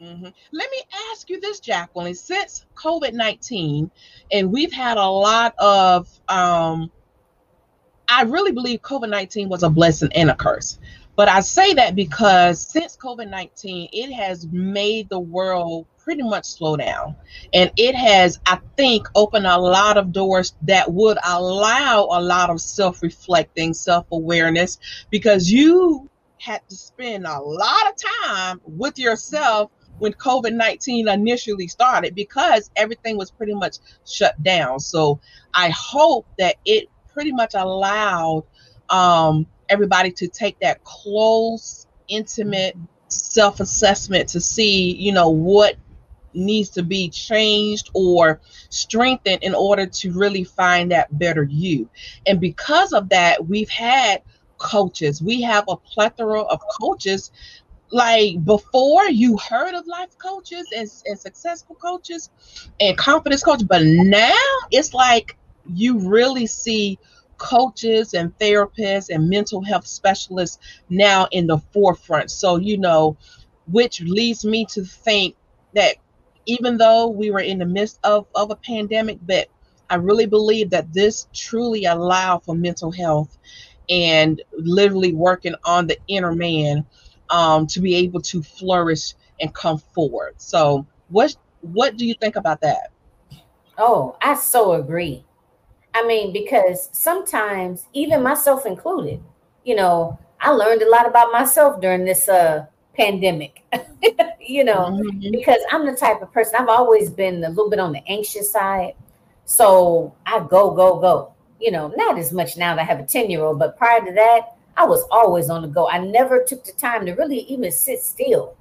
Mm-hmm. 0.00 0.28
Let 0.52 0.70
me 0.70 0.82
ask 1.12 1.28
you 1.28 1.40
this, 1.40 1.60
Jacqueline. 1.60 2.14
Since 2.14 2.66
COVID 2.74 3.14
nineteen, 3.14 3.90
and 4.30 4.52
we've 4.52 4.72
had 4.72 4.96
a 4.96 5.06
lot 5.06 5.54
of, 5.58 6.08
um, 6.28 6.90
I 8.08 8.22
really 8.22 8.52
believe 8.52 8.80
COVID 8.82 9.10
nineteen 9.10 9.48
was 9.48 9.62
a 9.62 9.70
blessing 9.70 10.10
and 10.14 10.30
a 10.30 10.36
curse. 10.36 10.78
But 11.18 11.28
I 11.28 11.40
say 11.40 11.74
that 11.74 11.96
because 11.96 12.64
since 12.64 12.96
COVID 12.96 13.28
19, 13.28 13.88
it 13.92 14.12
has 14.12 14.46
made 14.52 15.08
the 15.08 15.18
world 15.18 15.86
pretty 15.98 16.22
much 16.22 16.44
slow 16.44 16.76
down. 16.76 17.16
And 17.52 17.72
it 17.76 17.96
has, 17.96 18.38
I 18.46 18.60
think, 18.76 19.08
opened 19.16 19.48
a 19.48 19.58
lot 19.58 19.96
of 19.96 20.12
doors 20.12 20.54
that 20.62 20.92
would 20.92 21.18
allow 21.26 22.06
a 22.12 22.22
lot 22.22 22.50
of 22.50 22.60
self 22.60 23.02
reflecting, 23.02 23.74
self 23.74 24.06
awareness, 24.12 24.78
because 25.10 25.50
you 25.50 26.08
had 26.38 26.60
to 26.68 26.76
spend 26.76 27.26
a 27.26 27.40
lot 27.40 27.88
of 27.88 27.94
time 28.24 28.60
with 28.64 28.96
yourself 28.96 29.72
when 29.98 30.12
COVID 30.12 30.54
19 30.54 31.08
initially 31.08 31.68
started 31.68 32.14
because 32.14 32.70
everything 32.76 33.16
was 33.16 33.30
pretty 33.30 33.54
much 33.54 33.76
shut 34.06 34.40
down. 34.42 34.80
So 34.80 35.20
I 35.54 35.70
hope 35.70 36.26
that 36.38 36.56
it 36.64 36.88
pretty 37.12 37.32
much 37.32 37.54
allowed 37.54 38.44
um, 38.90 39.46
everybody 39.68 40.10
to 40.12 40.28
take 40.28 40.58
that 40.60 40.82
close, 40.84 41.86
intimate 42.08 42.76
self 43.08 43.60
assessment 43.60 44.28
to 44.30 44.40
see, 44.40 44.94
you 44.94 45.12
know, 45.12 45.28
what 45.28 45.76
needs 46.34 46.70
to 46.70 46.82
be 46.82 47.08
changed 47.08 47.90
or 47.94 48.40
strengthened 48.68 49.42
in 49.42 49.54
order 49.54 49.86
to 49.86 50.12
really 50.12 50.44
find 50.44 50.92
that 50.92 51.18
better 51.18 51.42
you. 51.42 51.88
And 52.26 52.40
because 52.40 52.92
of 52.92 53.08
that, 53.08 53.46
we've 53.46 53.70
had 53.70 54.22
coaches. 54.58 55.22
We 55.22 55.42
have 55.42 55.64
a 55.68 55.76
plethora 55.76 56.42
of 56.42 56.60
coaches. 56.80 57.30
Like 57.90 58.44
before, 58.44 59.06
you 59.06 59.38
heard 59.38 59.74
of 59.74 59.86
life 59.86 60.16
coaches 60.18 60.66
and, 60.76 60.90
and 61.06 61.18
successful 61.18 61.76
coaches 61.76 62.30
and 62.80 62.96
confidence 62.96 63.42
coaches, 63.42 63.64
but 63.64 63.82
now 63.82 64.34
it's 64.70 64.92
like 64.92 65.36
you 65.74 65.98
really 65.98 66.46
see 66.46 66.98
coaches 67.38 68.14
and 68.14 68.36
therapists 68.38 69.08
and 69.08 69.30
mental 69.30 69.62
health 69.62 69.86
specialists 69.86 70.58
now 70.90 71.28
in 71.30 71.46
the 71.46 71.58
forefront. 71.72 72.30
So, 72.30 72.56
you 72.56 72.78
know, 72.78 73.16
which 73.66 74.00
leads 74.00 74.44
me 74.44 74.66
to 74.66 74.84
think 74.84 75.36
that 75.74 75.96
even 76.46 76.78
though 76.78 77.08
we 77.08 77.30
were 77.30 77.40
in 77.40 77.58
the 77.58 77.66
midst 77.66 78.00
of, 78.04 78.26
of 78.34 78.50
a 78.50 78.56
pandemic, 78.56 79.18
but 79.22 79.48
I 79.88 79.96
really 79.96 80.26
believe 80.26 80.70
that 80.70 80.92
this 80.92 81.26
truly 81.32 81.84
allowed 81.84 82.44
for 82.44 82.54
mental 82.54 82.90
health 82.90 83.38
and 83.88 84.42
literally 84.52 85.14
working 85.14 85.54
on 85.64 85.86
the 85.86 85.96
inner 86.08 86.34
man 86.34 86.84
um, 87.30 87.66
to 87.68 87.80
be 87.80 87.94
able 87.96 88.20
to 88.22 88.42
flourish 88.42 89.14
and 89.40 89.54
come 89.54 89.78
forward. 89.78 90.34
So, 90.38 90.86
what 91.08 91.36
what 91.60 91.96
do 91.96 92.06
you 92.06 92.14
think 92.14 92.36
about 92.36 92.60
that? 92.60 92.90
Oh, 93.76 94.16
I 94.20 94.34
so 94.34 94.72
agree. 94.72 95.24
I 95.94 96.06
mean, 96.06 96.32
because 96.32 96.90
sometimes, 96.92 97.86
even 97.92 98.22
myself 98.22 98.66
included, 98.66 99.20
you 99.64 99.74
know, 99.74 100.18
I 100.40 100.50
learned 100.50 100.82
a 100.82 100.90
lot 100.90 101.06
about 101.06 101.32
myself 101.32 101.80
during 101.80 102.04
this 102.04 102.28
uh 102.28 102.66
pandemic. 102.94 103.62
you 104.40 104.64
know, 104.64 104.90
mm-hmm. 104.90 105.30
because 105.30 105.60
I'm 105.70 105.86
the 105.86 105.94
type 105.94 106.20
of 106.20 106.32
person 106.32 106.56
I've 106.58 106.68
always 106.68 107.10
been 107.10 107.44
a 107.44 107.48
little 107.48 107.70
bit 107.70 107.78
on 107.78 107.92
the 107.92 108.06
anxious 108.08 108.50
side. 108.50 108.94
So 109.44 110.14
I 110.26 110.40
go, 110.40 110.72
go, 110.72 110.98
go. 110.98 111.32
You 111.60 111.70
know, 111.70 111.92
not 111.96 112.18
as 112.18 112.32
much 112.32 112.56
now 112.56 112.74
that 112.74 112.82
I 112.82 112.84
have 112.84 113.00
a 113.00 113.06
10 113.06 113.30
year 113.30 113.42
old, 113.42 113.58
but 113.58 113.76
prior 113.78 114.04
to 114.04 114.12
that, 114.12 114.57
I 114.78 114.86
was 114.86 115.04
always 115.10 115.50
on 115.50 115.62
the 115.62 115.68
go. 115.68 115.88
I 115.88 115.98
never 115.98 116.44
took 116.44 116.64
the 116.64 116.72
time 116.72 117.04
to 117.06 117.12
really 117.12 117.40
even 117.40 117.72
sit 117.72 118.00
still, 118.00 118.56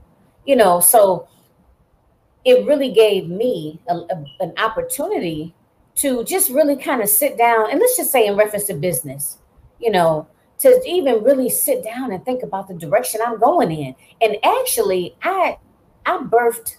you 0.48 0.56
know. 0.56 0.80
So 0.80 1.28
it 2.44 2.66
really 2.66 2.92
gave 2.92 3.30
me 3.30 3.80
a, 3.88 3.96
a, 3.96 4.26
an 4.40 4.54
opportunity 4.58 5.54
to 5.98 6.24
just 6.24 6.50
really 6.50 6.76
kind 6.76 7.04
of 7.04 7.10
sit 7.10 7.38
down 7.38 7.70
and 7.70 7.80
let's 7.80 7.98
just 7.98 8.12
say 8.12 8.26
in 8.26 8.36
reference 8.36 8.66
to 8.66 8.74
business, 8.74 9.38
you 9.80 9.92
know, 9.92 10.28
to 10.60 10.82
even 10.88 11.24
really 11.24 11.50
sit 11.50 11.84
down 11.84 12.12
and 12.12 12.26
think 12.26 12.42
about 12.42 12.68
the 12.68 12.74
direction 12.74 13.22
I'm 13.24 13.40
going 13.40 13.72
in. 13.72 13.96
And 14.20 14.38
actually, 14.44 15.16
I 15.22 15.60
I 16.08 16.18
birthed 16.18 16.78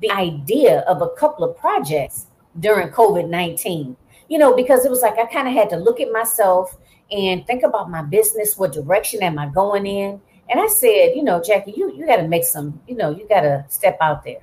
the 0.00 0.10
idea 0.10 0.80
of 0.80 1.02
a 1.02 1.10
couple 1.10 1.44
of 1.44 1.58
projects 1.58 2.28
during 2.58 2.88
COVID 2.88 3.28
19, 3.28 3.98
you 4.30 4.38
know, 4.38 4.56
because 4.56 4.86
it 4.86 4.90
was 4.90 5.02
like 5.02 5.18
I 5.18 5.26
kind 5.26 5.46
of 5.46 5.52
had 5.52 5.68
to 5.70 5.76
look 5.76 6.00
at 6.00 6.10
myself 6.10 6.78
and 7.12 7.46
think 7.46 7.62
about 7.62 7.90
my 7.90 8.02
business. 8.02 8.56
What 8.56 8.72
direction 8.72 9.22
am 9.22 9.38
I 9.38 9.46
going 9.46 9.86
in? 9.86 10.20
And 10.50 10.60
I 10.60 10.66
said, 10.66 11.12
you 11.14 11.22
know, 11.22 11.42
Jackie, 11.42 11.72
you, 11.76 11.92
you 11.94 12.06
got 12.06 12.16
to 12.16 12.28
make 12.28 12.44
some, 12.44 12.80
you 12.88 12.96
know, 12.96 13.10
you 13.10 13.28
got 13.28 13.42
to 13.42 13.64
step 13.68 13.96
out 14.00 14.24
there, 14.24 14.40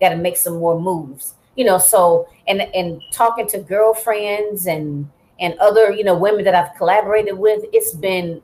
got 0.00 0.10
to 0.10 0.16
make 0.16 0.36
some 0.36 0.58
more 0.58 0.80
moves, 0.80 1.34
you 1.56 1.64
know. 1.64 1.78
So, 1.78 2.28
and, 2.46 2.62
and 2.62 3.02
talking 3.12 3.46
to 3.48 3.58
girlfriends 3.58 4.66
and, 4.66 5.08
and 5.38 5.54
other, 5.58 5.92
you 5.92 6.04
know, 6.04 6.16
women 6.16 6.44
that 6.44 6.54
I've 6.54 6.76
collaborated 6.76 7.36
with, 7.36 7.64
it's 7.72 7.94
been, 7.94 8.40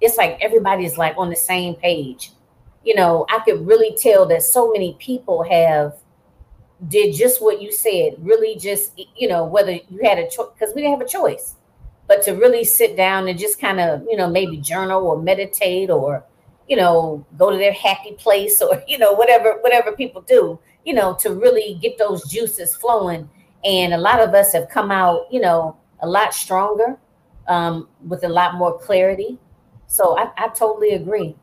it's 0.00 0.16
like 0.16 0.38
everybody's 0.40 0.98
like 0.98 1.14
on 1.16 1.30
the 1.30 1.36
same 1.36 1.76
page. 1.76 2.32
You 2.84 2.94
know, 2.94 3.24
I 3.30 3.38
could 3.40 3.66
really 3.66 3.96
tell 3.96 4.26
that 4.26 4.42
so 4.42 4.70
many 4.70 4.96
people 4.98 5.42
have 5.44 5.94
did 6.88 7.14
just 7.14 7.40
what 7.40 7.62
you 7.62 7.72
said, 7.72 8.14
really 8.18 8.56
just, 8.56 8.92
you 9.16 9.28
know, 9.28 9.44
whether 9.44 9.72
you 9.72 10.00
had 10.02 10.18
a 10.18 10.28
choice, 10.28 10.48
because 10.54 10.74
we 10.74 10.82
didn't 10.82 10.98
have 10.98 11.06
a 11.06 11.10
choice, 11.10 11.54
but 12.06 12.22
to 12.22 12.32
really 12.32 12.64
sit 12.64 12.96
down 12.96 13.28
and 13.28 13.38
just 13.38 13.60
kind 13.60 13.80
of, 13.80 14.02
you 14.08 14.16
know, 14.16 14.28
maybe 14.28 14.58
journal 14.58 15.06
or 15.06 15.20
meditate 15.20 15.90
or, 15.90 16.24
you 16.68 16.76
know, 16.76 17.24
go 17.38 17.50
to 17.50 17.56
their 17.56 17.72
happy 17.72 18.12
place 18.12 18.60
or, 18.60 18.82
you 18.88 18.98
know, 18.98 19.12
whatever, 19.12 19.58
whatever 19.60 19.92
people 19.92 20.22
do, 20.22 20.58
you 20.84 20.94
know, 20.94 21.14
to 21.14 21.34
really 21.34 21.78
get 21.80 21.98
those 21.98 22.28
juices 22.28 22.74
flowing. 22.76 23.28
And 23.64 23.94
a 23.94 23.98
lot 23.98 24.20
of 24.20 24.34
us 24.34 24.52
have 24.52 24.68
come 24.68 24.90
out, 24.90 25.26
you 25.30 25.40
know, 25.40 25.76
a 26.00 26.06
lot 26.06 26.34
stronger, 26.34 26.98
um, 27.48 27.88
with 28.06 28.24
a 28.24 28.28
lot 28.28 28.56
more 28.56 28.78
clarity. 28.78 29.38
So 29.86 30.18
I, 30.18 30.30
I 30.36 30.48
totally 30.48 30.90
agree. 30.90 31.36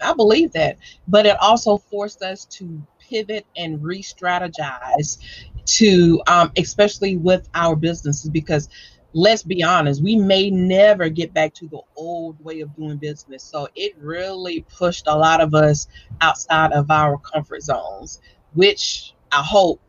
I 0.00 0.14
believe 0.14 0.52
that, 0.52 0.78
but 1.06 1.26
it 1.26 1.36
also 1.40 1.78
forced 1.78 2.22
us 2.22 2.44
to 2.46 2.82
pivot 2.98 3.46
and 3.56 3.82
re-strategize 3.82 5.18
to 5.64 6.20
um, 6.26 6.50
especially 6.56 7.16
with 7.16 7.48
our 7.54 7.76
businesses 7.76 8.30
because 8.30 8.68
let's 9.14 9.42
be 9.42 9.62
honest 9.62 10.02
we 10.02 10.16
may 10.16 10.50
never 10.50 11.08
get 11.08 11.32
back 11.34 11.52
to 11.54 11.68
the 11.68 11.80
old 11.96 12.42
way 12.44 12.60
of 12.60 12.74
doing 12.76 12.96
business. 12.96 13.42
So 13.42 13.68
it 13.74 13.94
really 13.98 14.64
pushed 14.74 15.06
a 15.06 15.16
lot 15.16 15.40
of 15.40 15.54
us 15.54 15.86
outside 16.20 16.72
of 16.72 16.90
our 16.90 17.18
comfort 17.18 17.62
zones 17.62 18.20
which 18.54 19.14
i 19.30 19.42
hope 19.42 19.80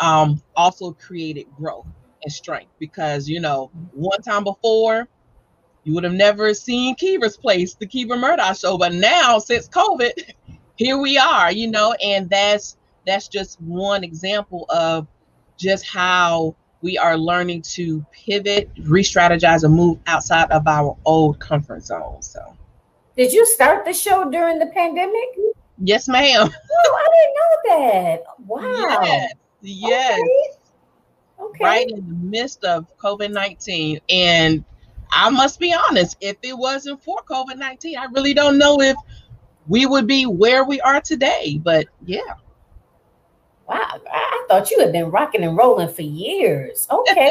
um, 0.00 0.40
also 0.56 0.92
created 0.92 1.46
growth 1.56 1.86
and 2.22 2.32
strength 2.32 2.70
because 2.78 3.28
you 3.28 3.40
know 3.40 3.70
one 3.92 4.22
time 4.22 4.44
before 4.44 5.08
you 5.88 5.94
would 5.94 6.04
have 6.04 6.12
never 6.12 6.52
seen 6.52 6.94
Kiva's 6.96 7.38
place, 7.38 7.74
the 7.74 7.86
Kiva 7.86 8.14
Murdoch 8.14 8.58
show, 8.58 8.76
but 8.76 8.92
now 8.92 9.38
since 9.38 9.70
COVID, 9.70 10.10
here 10.76 10.98
we 10.98 11.16
are, 11.16 11.50
you 11.50 11.70
know, 11.70 11.94
and 12.04 12.28
that's 12.28 12.76
that's 13.06 13.26
just 13.26 13.58
one 13.62 14.04
example 14.04 14.66
of 14.68 15.06
just 15.56 15.86
how 15.86 16.54
we 16.80 16.96
are 16.96 17.16
learning 17.16 17.62
to 17.62 18.04
pivot, 18.12 18.70
re-strategize, 18.82 19.64
and 19.64 19.74
move 19.74 19.98
outside 20.06 20.50
of 20.50 20.66
our 20.66 20.96
old 21.04 21.40
comfort 21.40 21.84
zone. 21.84 22.22
So, 22.22 22.56
did 23.16 23.32
you 23.32 23.44
start 23.46 23.84
the 23.84 23.92
show 23.92 24.30
during 24.30 24.58
the 24.58 24.66
pandemic? 24.66 25.28
Yes, 25.82 26.08
ma'am. 26.08 26.48
Oh, 26.80 26.96
I 26.96 27.06
didn't 27.16 27.34
know 27.34 27.92
that. 28.02 28.24
Wow. 28.46 29.00
Yes. 29.02 29.32
Yes. 29.60 30.20
Okay. 31.38 31.44
okay. 31.44 31.64
Right 31.64 31.90
in 31.90 32.06
the 32.06 32.14
midst 32.14 32.64
of 32.64 32.86
COVID 32.98 33.32
19. 33.32 34.00
And 34.08 34.64
I 35.10 35.30
must 35.30 35.58
be 35.58 35.74
honest, 35.74 36.16
if 36.20 36.36
it 36.42 36.56
wasn't 36.56 37.02
for 37.02 37.18
COVID 37.28 37.56
19, 37.56 37.98
I 37.98 38.06
really 38.12 38.34
don't 38.34 38.58
know 38.58 38.80
if 38.80 38.96
we 39.66 39.86
would 39.86 40.06
be 40.06 40.26
where 40.26 40.64
we 40.64 40.80
are 40.80 41.00
today. 41.00 41.60
But 41.62 41.86
yeah. 42.04 42.34
Wow, 43.68 44.00
I 44.10 44.44
thought 44.48 44.70
you 44.70 44.80
had 44.80 44.92
been 44.92 45.10
rocking 45.10 45.44
and 45.44 45.56
rolling 45.56 45.88
for 45.88 46.02
years. 46.02 46.86
Okay. 46.90 47.30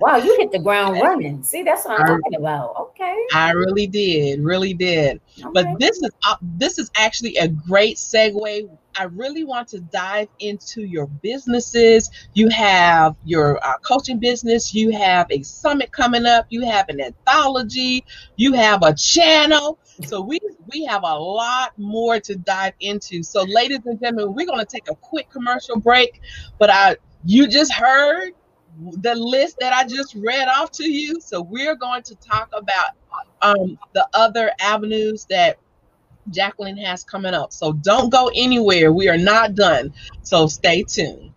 wow, 0.00 0.16
you 0.16 0.36
hit 0.38 0.50
the 0.50 0.58
ground 0.58 1.00
running. 1.00 1.42
See, 1.44 1.62
that's 1.62 1.84
what 1.84 2.00
I'm 2.00 2.04
I, 2.04 2.08
talking 2.08 2.34
about. 2.34 2.74
Okay. 2.76 3.16
I 3.32 3.52
really 3.52 3.86
did, 3.86 4.40
really 4.40 4.74
did. 4.74 5.20
Okay. 5.38 5.48
But 5.54 5.66
this 5.78 5.98
is 5.98 6.10
uh, 6.26 6.36
this 6.42 6.78
is 6.78 6.90
actually 6.96 7.36
a 7.36 7.48
great 7.48 7.96
segue 7.96 8.68
I 8.96 9.04
really 9.04 9.44
want 9.44 9.68
to 9.68 9.80
dive 9.80 10.28
into 10.38 10.82
your 10.82 11.06
businesses. 11.06 12.10
You 12.34 12.48
have 12.50 13.16
your 13.24 13.64
uh, 13.64 13.78
coaching 13.78 14.18
business, 14.18 14.74
you 14.74 14.90
have 14.90 15.26
a 15.30 15.42
summit 15.42 15.92
coming 15.92 16.26
up, 16.26 16.46
you 16.50 16.62
have 16.62 16.88
an 16.88 17.00
anthology, 17.00 18.04
you 18.36 18.52
have 18.52 18.82
a 18.82 18.94
channel. 18.94 19.78
So 20.06 20.20
we 20.20 20.38
we 20.72 20.84
have 20.84 21.02
a 21.02 21.14
lot 21.14 21.72
more 21.78 22.20
to 22.20 22.36
dive 22.36 22.74
into. 22.80 23.22
So 23.22 23.42
ladies 23.44 23.80
and 23.84 24.00
gentlemen, 24.00 24.34
we're 24.34 24.46
going 24.46 24.60
to 24.60 24.66
take 24.66 24.88
a 24.90 24.94
quick 24.94 25.30
commercial 25.30 25.78
break, 25.78 26.20
but 26.58 26.70
I 26.70 26.96
you 27.24 27.46
just 27.48 27.72
heard 27.72 28.32
the 28.78 29.14
list 29.14 29.58
that 29.60 29.72
I 29.72 29.86
just 29.86 30.14
read 30.14 30.48
off 30.48 30.70
to 30.72 30.90
you. 30.90 31.20
So 31.20 31.42
we're 31.42 31.76
going 31.76 32.02
to 32.04 32.14
talk 32.16 32.50
about 32.54 32.90
um, 33.42 33.78
the 33.92 34.08
other 34.14 34.50
avenues 34.60 35.26
that 35.28 35.58
Jacqueline 36.30 36.78
has 36.78 37.04
coming 37.04 37.34
up. 37.34 37.52
So 37.52 37.72
don't 37.72 38.10
go 38.10 38.30
anywhere. 38.34 38.92
We 38.92 39.08
are 39.08 39.18
not 39.18 39.54
done. 39.54 39.92
So 40.22 40.46
stay 40.46 40.84
tuned. 40.84 41.31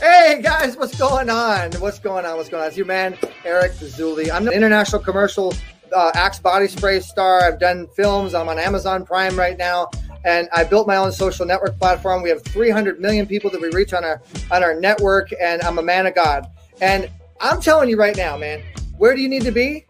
Hey 0.00 0.40
guys, 0.42 0.76
what's 0.76 0.98
going 0.98 1.30
on? 1.30 1.70
What's 1.74 2.00
going 2.00 2.26
on? 2.26 2.36
What's 2.36 2.48
going 2.48 2.62
on? 2.62 2.68
It's 2.68 2.76
your 2.76 2.86
man, 2.86 3.16
Eric 3.44 3.72
Zuli. 3.72 4.32
I'm 4.32 4.48
an 4.48 4.52
international 4.52 5.00
commercial 5.00 5.54
uh, 5.94 6.10
Axe 6.14 6.38
body 6.38 6.68
spray 6.68 7.00
star. 7.00 7.42
I've 7.42 7.58
done 7.58 7.86
films. 7.96 8.34
I'm 8.34 8.48
on 8.48 8.58
Amazon 8.58 9.04
Prime 9.04 9.38
right 9.38 9.56
now, 9.56 9.88
and 10.24 10.48
I 10.52 10.64
built 10.64 10.86
my 10.86 10.96
own 10.96 11.12
social 11.12 11.46
network 11.46 11.78
platform. 11.78 12.22
We 12.22 12.28
have 12.30 12.42
300 12.42 13.00
million 13.00 13.26
people 13.26 13.50
that 13.50 13.60
we 13.60 13.68
reach 13.70 13.92
on 13.92 14.04
our 14.04 14.22
on 14.50 14.62
our 14.62 14.74
network, 14.74 15.30
and 15.40 15.62
I'm 15.62 15.78
a 15.78 15.82
man 15.82 16.06
of 16.06 16.14
God. 16.14 16.46
And 16.80 17.10
I'm 17.40 17.60
telling 17.60 17.88
you 17.88 17.96
right 17.96 18.16
now, 18.16 18.36
man, 18.36 18.62
where 18.96 19.14
do 19.14 19.20
you 19.20 19.28
need 19.28 19.42
to 19.42 19.52
be? 19.52 19.86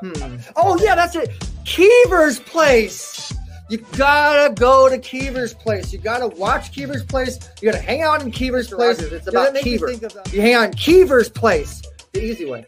Hmm. 0.00 0.36
Oh 0.56 0.78
yeah, 0.82 0.94
that's 0.94 1.14
it. 1.16 1.30
Keever's 1.64 2.40
place. 2.40 3.32
You 3.68 3.78
gotta 3.92 4.52
go 4.52 4.88
to 4.88 4.98
Keever's 4.98 5.54
place. 5.54 5.92
You 5.92 6.00
gotta 6.00 6.26
watch 6.26 6.72
Keever's 6.72 7.04
place. 7.04 7.38
You 7.60 7.70
gotta 7.70 7.82
hang 7.82 8.02
out 8.02 8.22
in 8.22 8.32
Keever's 8.32 8.68
place. 8.68 8.98
It's 8.98 9.28
about 9.28 9.54
Keever. 9.54 9.92
You 10.32 10.40
hang 10.40 10.54
out 10.54 10.64
in 10.64 10.72
Keever's 10.72 11.28
place. 11.28 11.80
The 12.12 12.24
easy 12.24 12.46
way. 12.46 12.66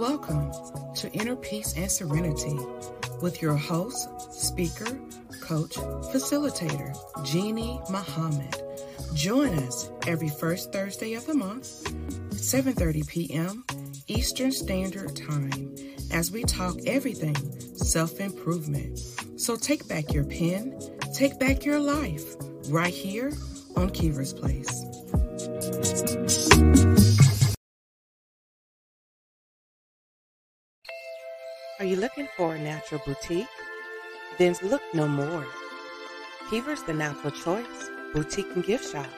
Welcome 0.00 0.50
to 0.94 1.12
Inner 1.12 1.36
Peace 1.36 1.74
and 1.76 1.92
Serenity 1.92 2.58
with 3.20 3.42
your 3.42 3.54
host, 3.54 4.08
speaker, 4.32 4.98
coach, 5.42 5.74
facilitator, 5.74 6.96
Jeannie 7.26 7.78
Muhammad. 7.90 8.56
Join 9.12 9.50
us 9.58 9.90
every 10.06 10.30
first 10.30 10.72
Thursday 10.72 11.12
of 11.12 11.26
the 11.26 11.34
month, 11.34 11.84
7:30 12.30 13.06
p.m. 13.08 13.62
Eastern 14.08 14.52
Standard 14.52 15.14
Time, 15.14 15.76
as 16.10 16.30
we 16.30 16.44
talk 16.44 16.76
everything 16.86 17.36
self-improvement. 17.76 19.00
So 19.36 19.54
take 19.54 19.86
back 19.86 20.14
your 20.14 20.24
pen, 20.24 20.80
take 21.12 21.38
back 21.38 21.66
your 21.66 21.78
life, 21.78 22.36
right 22.70 22.94
here 22.94 23.32
on 23.76 23.90
Keever's 23.90 24.32
Place. 24.32 24.82
Are 31.80 31.86
you 31.86 31.96
looking 31.96 32.28
for 32.36 32.54
a 32.54 32.58
natural 32.58 33.00
boutique? 33.06 33.48
Then 34.36 34.54
look 34.62 34.82
no 34.92 35.08
more. 35.08 35.46
Keever's 36.50 36.82
the 36.82 36.92
natural 36.92 37.30
choice 37.30 37.88
boutique 38.12 38.54
and 38.54 38.62
gift 38.62 38.92
shop, 38.92 39.08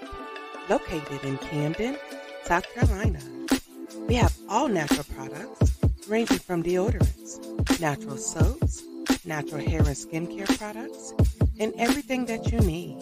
located 0.68 1.24
in 1.24 1.38
Camden, 1.38 1.96
South 2.44 2.72
Carolina. 2.72 3.18
We 4.06 4.14
have 4.14 4.32
all 4.48 4.68
natural 4.68 5.02
products, 5.12 5.72
ranging 6.06 6.38
from 6.38 6.62
deodorants, 6.62 7.80
natural 7.80 8.16
soaps, 8.16 8.84
natural 9.24 9.68
hair 9.68 9.80
and 9.80 9.96
skincare 9.96 10.56
products, 10.56 11.14
and 11.58 11.74
everything 11.78 12.26
that 12.26 12.52
you 12.52 12.60
need. 12.60 12.96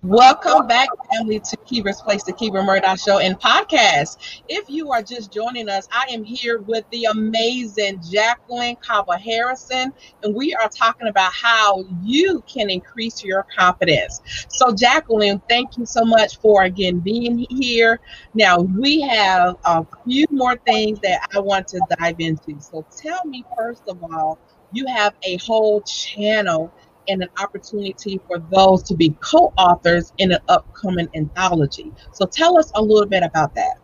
Welcome 0.04 0.66
back, 0.66 0.90
family, 1.10 1.40
to 1.40 1.56
Keever's 1.64 2.02
Place, 2.02 2.24
the 2.24 2.34
Keever 2.34 2.62
Murdoch 2.62 2.98
Show 3.00 3.20
and 3.20 3.40
podcast. 3.40 4.42
If 4.48 4.68
you 4.68 4.92
are 4.92 5.00
just 5.02 5.32
joining 5.32 5.70
us, 5.70 5.88
I 5.90 6.04
am 6.10 6.22
here 6.22 6.60
with 6.60 6.84
the 6.90 7.04
amazing 7.04 8.02
Jacqueline 8.12 8.76
Caba 8.86 9.18
Harrison, 9.18 9.94
and 10.22 10.34
we 10.34 10.52
are 10.52 10.68
talking 10.68 11.08
about 11.08 11.32
how 11.32 11.84
you 12.02 12.44
can 12.46 12.68
increase 12.68 13.24
your 13.24 13.46
confidence. 13.56 14.20
So, 14.50 14.74
Jacqueline, 14.74 15.40
thank 15.48 15.78
you 15.78 15.86
so 15.86 16.04
much 16.04 16.38
for 16.38 16.64
again 16.64 16.98
being 17.00 17.46
here. 17.48 17.98
Now, 18.34 18.58
we 18.58 19.00
have 19.00 19.56
a 19.64 19.86
few 20.06 20.26
more 20.30 20.58
things 20.66 21.00
that 21.00 21.26
I 21.34 21.38
want 21.38 21.66
to 21.68 21.80
dive 21.98 22.16
into. 22.18 22.60
So, 22.60 22.84
tell 22.94 23.24
me, 23.24 23.42
first 23.56 23.84
of 23.88 24.02
all, 24.02 24.38
you 24.70 24.84
have 24.86 25.14
a 25.22 25.38
whole 25.38 25.80
channel 25.80 26.70
and 27.08 27.22
an 27.22 27.28
opportunity 27.38 28.20
for 28.26 28.38
those 28.38 28.82
to 28.84 28.94
be 28.94 29.16
co-authors 29.20 30.12
in 30.18 30.32
an 30.32 30.40
upcoming 30.48 31.08
anthology. 31.14 31.92
So 32.12 32.26
tell 32.26 32.58
us 32.58 32.70
a 32.74 32.82
little 32.82 33.08
bit 33.08 33.22
about 33.22 33.54
that. 33.54 33.78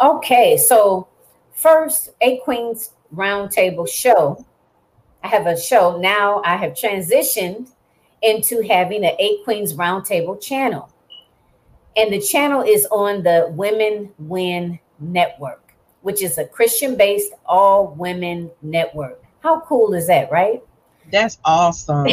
Okay, 0.00 0.56
so 0.56 1.08
first, 1.52 2.10
A 2.20 2.38
Queens 2.38 2.92
Roundtable 3.14 3.88
show. 3.88 4.44
I 5.22 5.28
have 5.28 5.46
a 5.46 5.58
show 5.58 5.98
now. 5.98 6.40
I 6.44 6.56
have 6.56 6.72
transitioned 6.72 7.68
into 8.22 8.62
having 8.62 9.04
an 9.04 9.14
A 9.18 9.42
Queens 9.44 9.74
Roundtable 9.74 10.40
channel, 10.40 10.90
and 11.96 12.12
the 12.12 12.20
channel 12.20 12.62
is 12.62 12.86
on 12.90 13.22
the 13.22 13.48
Women 13.54 14.12
Win 14.18 14.78
Network, 14.98 15.74
which 16.02 16.22
is 16.22 16.38
a 16.38 16.44
Christian-based 16.44 17.32
all-women 17.46 18.50
network. 18.62 19.22
How 19.40 19.60
cool 19.60 19.94
is 19.94 20.06
that, 20.06 20.30
right? 20.30 20.62
That's 21.10 21.38
awesome. 21.44 22.08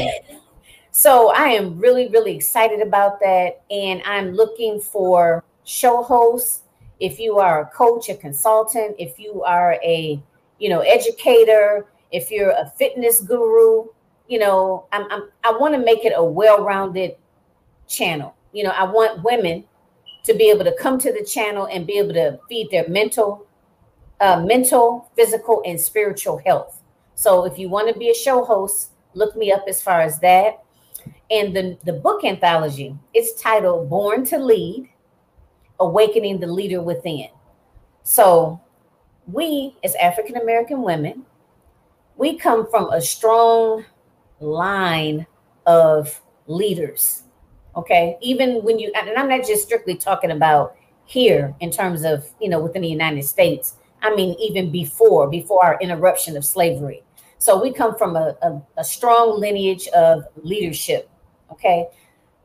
so 0.92 1.32
I 1.32 1.50
am 1.50 1.80
really, 1.80 2.08
really 2.10 2.36
excited 2.36 2.82
about 2.82 3.20
that. 3.20 3.62
And 3.70 4.02
I'm 4.06 4.34
looking 4.34 4.80
for 4.80 5.44
show 5.64 6.04
hosts. 6.04 6.64
If 7.00 7.20
you 7.20 7.38
are 7.38 7.62
a 7.62 7.66
coach, 7.68 8.10
a 8.10 8.16
consultant, 8.16 8.96
if 8.98 9.20
you 9.20 9.44
are 9.44 9.78
a, 9.84 10.22
you 10.58 10.70
know, 10.70 10.80
educator, 10.80 11.86
if 12.12 12.32
you're 12.32 12.52
a 12.52 12.72
fitness 12.78 13.22
guru, 13.22 13.86
you 14.28 14.40
know, 14.40 14.88
I'm, 14.92 15.10
I'm 15.12 15.30
I 15.44 15.52
want 15.52 15.74
to 15.74 15.80
make 15.80 16.06
it 16.06 16.14
a 16.16 16.24
well-rounded 16.24 17.16
channel. 17.88 18.36
You 18.52 18.64
know, 18.64 18.72
I 18.72 18.84
want 18.84 19.24
women 19.24 19.64
to 20.24 20.34
be 20.34 20.50
able 20.50 20.66
to 20.66 20.76
come 20.78 21.00
to 21.00 21.14
the 21.14 21.24
channel 21.24 21.68
and 21.72 21.88
be 21.88 21.98
able 21.98 22.14
to 22.14 22.40
feed 22.50 22.70
their 22.70 22.88
mental, 22.90 23.48
uh, 24.20 24.42
mental, 24.42 25.10
physical, 25.16 25.62
and 25.66 25.80
spiritual 25.80 26.40
health. 26.46 26.82
So 27.18 27.46
if 27.46 27.58
you 27.58 27.68
want 27.68 27.92
to 27.92 27.98
be 27.98 28.12
a 28.12 28.14
show 28.14 28.46
host, 28.46 28.92
look 29.16 29.36
me 29.36 29.52
up 29.52 29.64
as 29.68 29.82
far 29.82 30.02
as 30.02 30.20
that. 30.20 30.64
And 31.32 31.56
the, 31.56 31.76
the 31.84 31.94
book 31.94 32.24
anthology, 32.24 32.96
it's 33.12 33.42
titled 33.42 33.90
Born 33.90 34.24
to 34.26 34.38
Lead 34.38 34.88
Awakening 35.80 36.40
the 36.40 36.46
Leader 36.46 36.80
Within. 36.80 37.30
So 38.04 38.62
we, 39.26 39.76
as 39.84 39.96
African 39.96 40.38
American 40.38 40.84
women, 40.84 41.26
we 42.18 42.38
come 42.38 42.70
from 42.70 42.92
a 42.92 43.02
strong 43.02 43.84
line 44.40 45.26
of 45.66 46.22
leaders. 46.46 47.24
Okay. 47.76 48.20
Even 48.22 48.64
when 48.64 48.78
you, 48.78 48.92
and 48.96 49.10
I'm 49.18 49.28
not 49.28 49.44
just 49.44 49.66
strictly 49.66 49.96
talking 49.96 50.30
about 50.30 50.76
here 51.06 51.56
in 51.62 51.72
terms 51.72 52.04
of, 52.04 52.30
you 52.40 52.48
know, 52.48 52.60
within 52.60 52.84
the 52.84 52.88
United 52.88 53.24
States. 53.24 53.74
I 54.04 54.14
mean, 54.14 54.36
even 54.40 54.72
before, 54.72 55.28
before 55.28 55.66
our 55.66 55.80
interruption 55.82 56.38
of 56.38 56.46
slavery. 56.46 57.04
So 57.40 57.62
we 57.62 57.72
come 57.72 57.96
from 57.98 58.16
a, 58.16 58.36
a, 58.42 58.62
a 58.78 58.84
strong 58.84 59.40
lineage 59.40 59.88
of 59.90 60.26
leadership. 60.44 61.10
Okay. 61.52 61.88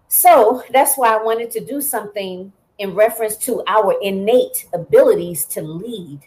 So 0.09 0.63
that's 0.71 0.97
why 0.97 1.15
I 1.15 1.23
wanted 1.23 1.51
to 1.53 1.61
do 1.65 1.81
something 1.81 2.53
in 2.79 2.95
reference 2.95 3.37
to 3.37 3.63
our 3.67 3.95
innate 4.03 4.67
abilities 4.73 5.45
to 5.47 5.63
lead. 5.63 6.21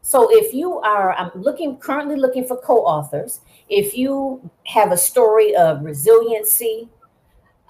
So 0.00 0.28
if 0.30 0.52
you 0.52 0.78
are, 0.80 1.12
I'm 1.12 1.30
looking 1.34 1.76
currently 1.76 2.16
looking 2.16 2.44
for 2.44 2.56
co-authors. 2.56 3.40
If 3.68 3.96
you 3.96 4.50
have 4.66 4.90
a 4.90 4.96
story 4.96 5.54
of 5.54 5.84
resiliency, 5.84 6.88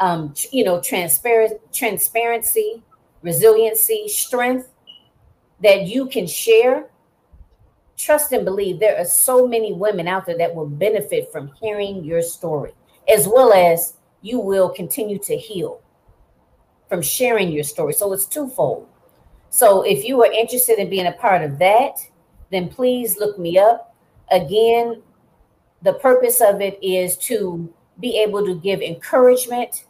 um, 0.01 0.33
you 0.51 0.65
know, 0.65 0.81
transparent 0.81 1.61
transparency, 1.73 2.83
resiliency, 3.21 4.09
strength 4.09 4.71
that 5.63 5.83
you 5.83 6.07
can 6.07 6.27
share, 6.27 6.89
trust 8.03 8.33
and 8.33 8.45
believe 8.45 8.81
there 8.81 8.99
are 8.99 9.05
so 9.05 9.47
many 9.47 9.73
women 9.73 10.09
out 10.09 10.27
there 10.27 10.39
that 10.39 10.55
will 10.55 10.69
benefit 10.69 11.31
from 11.31 11.53
hearing 11.61 12.05
your 12.05 12.23
story, 12.23 12.73
as 13.09 13.29
well 13.29 13.53
as 13.53 13.95
you 14.23 14.41
will 14.41 14.69
continue 14.69 15.19
to 15.19 15.37
heal 15.37 15.81
from 16.89 17.01
sharing 17.01 17.51
your 17.51 17.65
story. 17.65 17.93
So 17.93 18.13
it's 18.13 18.27
twofold. 18.27 18.89
So 19.51 19.83
if 19.83 20.05
you 20.05 20.23
are 20.23 20.33
interested 20.33 20.79
in 20.79 20.91
being 20.91 21.07
a 21.07 21.13
part 21.13 21.43
of 21.43 21.59
that, 21.59 21.99
then 22.51 22.69
please 22.69 23.19
look 23.19 23.39
me 23.39 23.59
up. 23.59 23.95
Again, 24.31 25.03
the 25.83 25.95
purpose 25.95 26.41
of 26.41 26.61
it 26.61 26.83
is 26.83 27.17
to 27.19 27.73
be 28.01 28.19
able 28.19 28.45
to 28.45 28.55
give 28.55 28.81
encouragement 28.81 29.85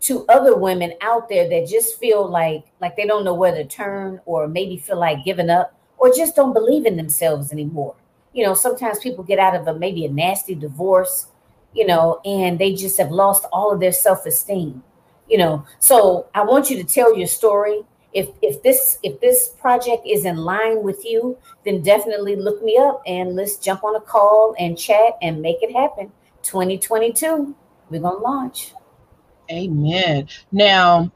to 0.00 0.26
other 0.26 0.56
women 0.56 0.92
out 1.00 1.28
there 1.28 1.48
that 1.48 1.68
just 1.68 1.98
feel 2.00 2.28
like 2.28 2.64
like 2.80 2.96
they 2.96 3.06
don't 3.06 3.24
know 3.24 3.34
where 3.34 3.54
to 3.54 3.64
turn 3.64 4.20
or 4.24 4.48
maybe 4.48 4.76
feel 4.76 4.98
like 4.98 5.24
giving 5.24 5.48
up 5.48 5.78
or 6.02 6.10
just 6.10 6.34
don't 6.34 6.52
believe 6.52 6.84
in 6.84 6.96
themselves 6.96 7.52
anymore. 7.52 7.94
You 8.32 8.44
know, 8.44 8.54
sometimes 8.54 8.98
people 8.98 9.22
get 9.22 9.38
out 9.38 9.54
of 9.54 9.68
a 9.68 9.78
maybe 9.78 10.04
a 10.04 10.10
nasty 10.10 10.56
divorce, 10.56 11.28
you 11.74 11.86
know, 11.86 12.20
and 12.24 12.58
they 12.58 12.74
just 12.74 12.98
have 12.98 13.12
lost 13.12 13.46
all 13.52 13.72
of 13.72 13.78
their 13.78 13.92
self-esteem. 13.92 14.82
You 15.28 15.38
know, 15.38 15.64
so 15.78 16.26
I 16.34 16.42
want 16.42 16.70
you 16.70 16.76
to 16.76 16.84
tell 16.84 17.16
your 17.16 17.28
story. 17.28 17.82
If 18.12 18.30
if 18.42 18.64
this 18.64 18.98
if 19.04 19.20
this 19.20 19.50
project 19.60 20.04
is 20.04 20.24
in 20.24 20.38
line 20.38 20.82
with 20.82 21.04
you, 21.04 21.38
then 21.64 21.82
definitely 21.82 22.34
look 22.34 22.60
me 22.64 22.76
up 22.76 23.00
and 23.06 23.36
let's 23.36 23.56
jump 23.58 23.84
on 23.84 23.94
a 23.94 24.00
call 24.00 24.56
and 24.58 24.76
chat 24.76 25.12
and 25.22 25.40
make 25.40 25.62
it 25.62 25.72
happen. 25.72 26.10
2022, 26.42 27.54
we're 27.90 28.00
gonna 28.00 28.18
launch. 28.18 28.72
Amen. 29.52 30.28
Now, 30.50 31.12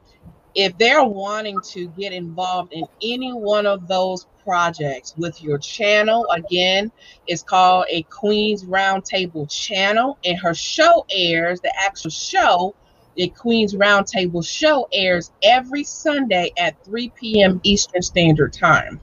if 0.57 0.75
they're 0.79 1.05
wanting 1.05 1.61
to 1.61 1.87
get 1.89 2.11
involved 2.11 2.73
in 2.73 2.83
any 3.03 3.31
one 3.31 3.67
of 3.67 3.87
those 3.87 4.25
projects 4.43 5.13
with 5.15 5.39
your 5.43 5.59
channel, 5.59 6.25
again, 6.31 6.91
it's 7.27 7.43
called 7.43 7.85
a 7.91 8.01
Queen's 8.03 8.65
Roundtable 8.65 9.47
channel, 9.51 10.17
and 10.25 10.35
her 10.39 10.55
show 10.55 11.05
airs, 11.11 11.61
the 11.61 11.71
actual 11.79 12.09
show, 12.09 12.75
the 13.15 13.29
Queen's 13.29 13.75
Roundtable 13.75 14.45
show 14.45 14.87
airs 14.91 15.31
every 15.43 15.83
Sunday 15.83 16.51
at 16.57 16.83
3 16.83 17.11
p.m. 17.11 17.61
Eastern 17.63 18.01
Standard 18.01 18.51
Time 18.51 18.99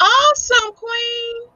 Awesome, 0.00 0.72
Queen. 0.72 1.49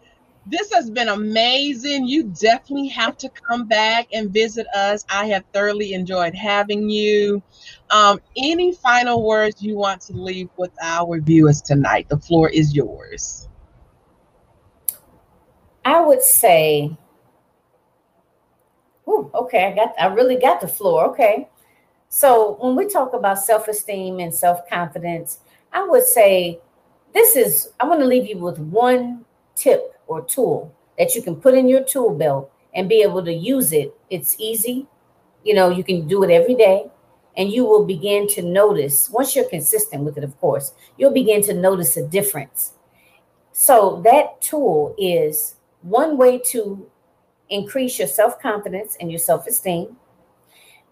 This 0.46 0.70
has 0.74 0.90
been 0.90 1.09
amazing. 1.09 2.07
You 2.07 2.24
definitely 2.24 2.88
have 2.88 3.16
to 3.18 3.30
come 3.30 3.66
back 3.66 4.09
and 4.12 4.30
visit 4.30 4.66
us. 4.68 5.04
I 5.09 5.26
have 5.26 5.44
thoroughly 5.54 5.94
enjoyed 5.94 6.35
having 6.35 6.90
you. 6.90 7.42
Um, 7.90 8.20
any 8.37 8.74
final 8.74 9.26
words 9.26 9.62
you 9.62 9.76
want 9.76 10.02
to 10.02 10.12
leave 10.12 10.50
with 10.59 10.72
our 10.83 11.18
viewers 11.20 11.62
tonight? 11.62 12.09
The 12.11 12.18
floor 12.18 12.50
is 12.50 12.76
yours. 12.76 13.48
I 15.87 16.00
would 16.00 16.22
say, 16.22 16.94
oh, 19.07 19.30
okay, 19.35 19.66
I 19.66 19.74
got, 19.74 19.94
I 19.98 20.07
really 20.07 20.37
got 20.37 20.61
the 20.61 20.68
floor. 20.68 21.07
Okay. 21.07 21.48
So 22.11 22.59
when 22.61 22.76
we 22.76 22.87
talk 22.87 23.14
about 23.14 23.38
self-esteem 23.38 24.20
and 24.20 24.33
self-confidence, 24.35 25.40
I 25.72 25.87
would 25.87 26.04
say 26.04 26.61
this 27.14 27.35
is, 27.35 27.72
I 27.80 27.87
want 27.87 28.00
to 28.00 28.07
leave 28.07 28.26
you 28.26 28.38
with 28.38 28.59
one 28.59 29.24
tip 29.54 29.93
or 30.07 30.25
tool 30.25 30.75
that 30.99 31.14
you 31.14 31.23
can 31.23 31.37
put 31.37 31.55
in 31.55 31.69
your 31.69 31.85
tool 31.85 32.14
belt 32.14 32.51
and 32.75 32.88
be 32.88 33.03
able 33.03 33.25
to 33.25 33.33
use 33.33 33.73
it. 33.73 33.95
It's 34.11 34.37
easy. 34.38 34.87
You 35.45 35.55
know, 35.55 35.71
you 35.71 35.85
can 35.85 36.07
do 36.09 36.23
it 36.25 36.31
every 36.31 36.55
day 36.55 36.87
and 37.37 37.51
you 37.53 37.64
will 37.64 37.85
begin 37.85 38.29
to 38.29 38.43
notice, 38.43 39.11
once 39.11 39.35
you're 39.35 39.49
consistent 39.49 40.05
with 40.05 40.17
it, 40.19 40.25
of 40.25 40.38
course, 40.40 40.73
you'll 40.99 41.12
begin 41.12 41.43
to 41.43 41.55
notice 41.55 41.97
a 41.97 42.07
difference. 42.07 42.75
So, 43.53 44.01
that 44.05 44.40
tool 44.43 44.95
is 44.99 45.57
one 45.83 46.17
way 46.19 46.38
to 46.51 46.90
increase 47.51 47.99
your 47.99 48.09
self 48.09 48.40
confidence 48.40 48.97
and 49.01 49.11
your 49.11 49.19
self 49.21 49.47
esteem 49.47 49.97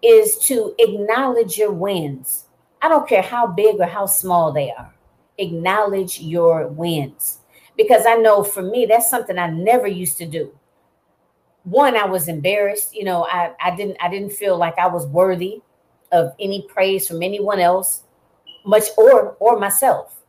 is 0.02 0.38
to 0.38 0.74
acknowledge 0.78 1.56
your 1.58 1.72
wins. 1.72 2.46
I 2.82 2.88
don't 2.88 3.08
care 3.08 3.22
how 3.22 3.46
big 3.46 3.76
or 3.80 3.86
how 3.86 4.06
small 4.06 4.52
they 4.52 4.70
are. 4.72 4.94
acknowledge 5.38 6.20
your 6.20 6.68
wins. 6.68 7.40
Because 7.76 8.06
I 8.06 8.16
know 8.16 8.42
for 8.42 8.62
me, 8.62 8.86
that's 8.86 9.08
something 9.08 9.38
I 9.38 9.50
never 9.50 9.86
used 9.86 10.18
to 10.18 10.26
do. 10.26 10.52
One, 11.64 11.96
I 11.96 12.06
was 12.06 12.28
embarrassed. 12.28 12.94
You 12.94 13.04
know, 13.04 13.24
I, 13.24 13.52
I 13.60 13.74
didn't 13.74 13.96
I 14.00 14.08
didn't 14.08 14.32
feel 14.32 14.56
like 14.56 14.78
I 14.78 14.88
was 14.88 15.06
worthy 15.06 15.62
of 16.10 16.34
any 16.38 16.62
praise 16.68 17.08
from 17.08 17.22
anyone 17.22 17.60
else, 17.60 18.02
much 18.64 18.84
or 18.98 19.36
or 19.38 19.58
myself. 19.58 20.22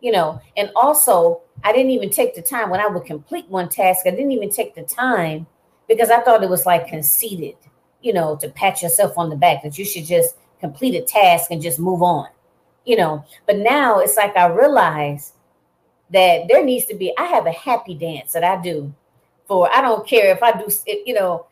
You 0.00 0.12
know, 0.12 0.40
and 0.56 0.70
also 0.76 1.42
I 1.64 1.72
didn't 1.72 1.90
even 1.90 2.10
take 2.10 2.34
the 2.34 2.42
time 2.42 2.70
when 2.70 2.80
I 2.80 2.86
would 2.86 3.04
complete 3.04 3.48
one 3.48 3.68
task, 3.68 4.06
I 4.06 4.10
didn't 4.10 4.32
even 4.32 4.50
take 4.50 4.74
the 4.74 4.82
time 4.82 5.46
because 5.88 6.10
I 6.10 6.20
thought 6.20 6.42
it 6.42 6.50
was 6.50 6.66
like 6.66 6.86
conceited, 6.86 7.56
you 8.00 8.12
know, 8.12 8.36
to 8.36 8.48
pat 8.48 8.82
yourself 8.82 9.18
on 9.18 9.30
the 9.30 9.36
back 9.36 9.62
that 9.62 9.78
you 9.78 9.84
should 9.84 10.04
just 10.04 10.36
complete 10.60 10.94
a 10.94 11.02
task 11.02 11.50
and 11.50 11.60
just 11.60 11.78
move 11.78 12.02
on, 12.02 12.28
you 12.84 12.96
know. 12.96 13.24
But 13.46 13.58
now 13.58 13.98
it's 13.98 14.16
like 14.16 14.36
I 14.36 14.46
realize 14.46 15.32
that 16.10 16.48
there 16.48 16.64
needs 16.64 16.86
to 16.86 16.94
be, 16.94 17.12
I 17.18 17.24
have 17.24 17.46
a 17.46 17.52
happy 17.52 17.94
dance 17.94 18.32
that 18.32 18.44
I 18.44 18.60
do 18.60 18.92
for, 19.46 19.72
I 19.72 19.80
don't 19.80 20.06
care 20.06 20.32
if 20.32 20.42
I 20.42 20.52
do, 20.52 20.68
you 21.06 21.14
know, 21.14 21.46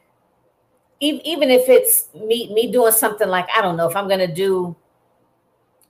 even 1.01 1.51
if 1.51 1.69
it's 1.69 2.09
me 2.14 2.53
me 2.55 2.73
doing 2.73 2.92
something 2.92 3.29
like 3.29 3.47
I 3.55 3.61
don't 3.61 3.77
know 3.77 3.88
if 3.88 3.95
I'm 3.95 4.09
gonna 4.09 4.33
do 4.33 4.75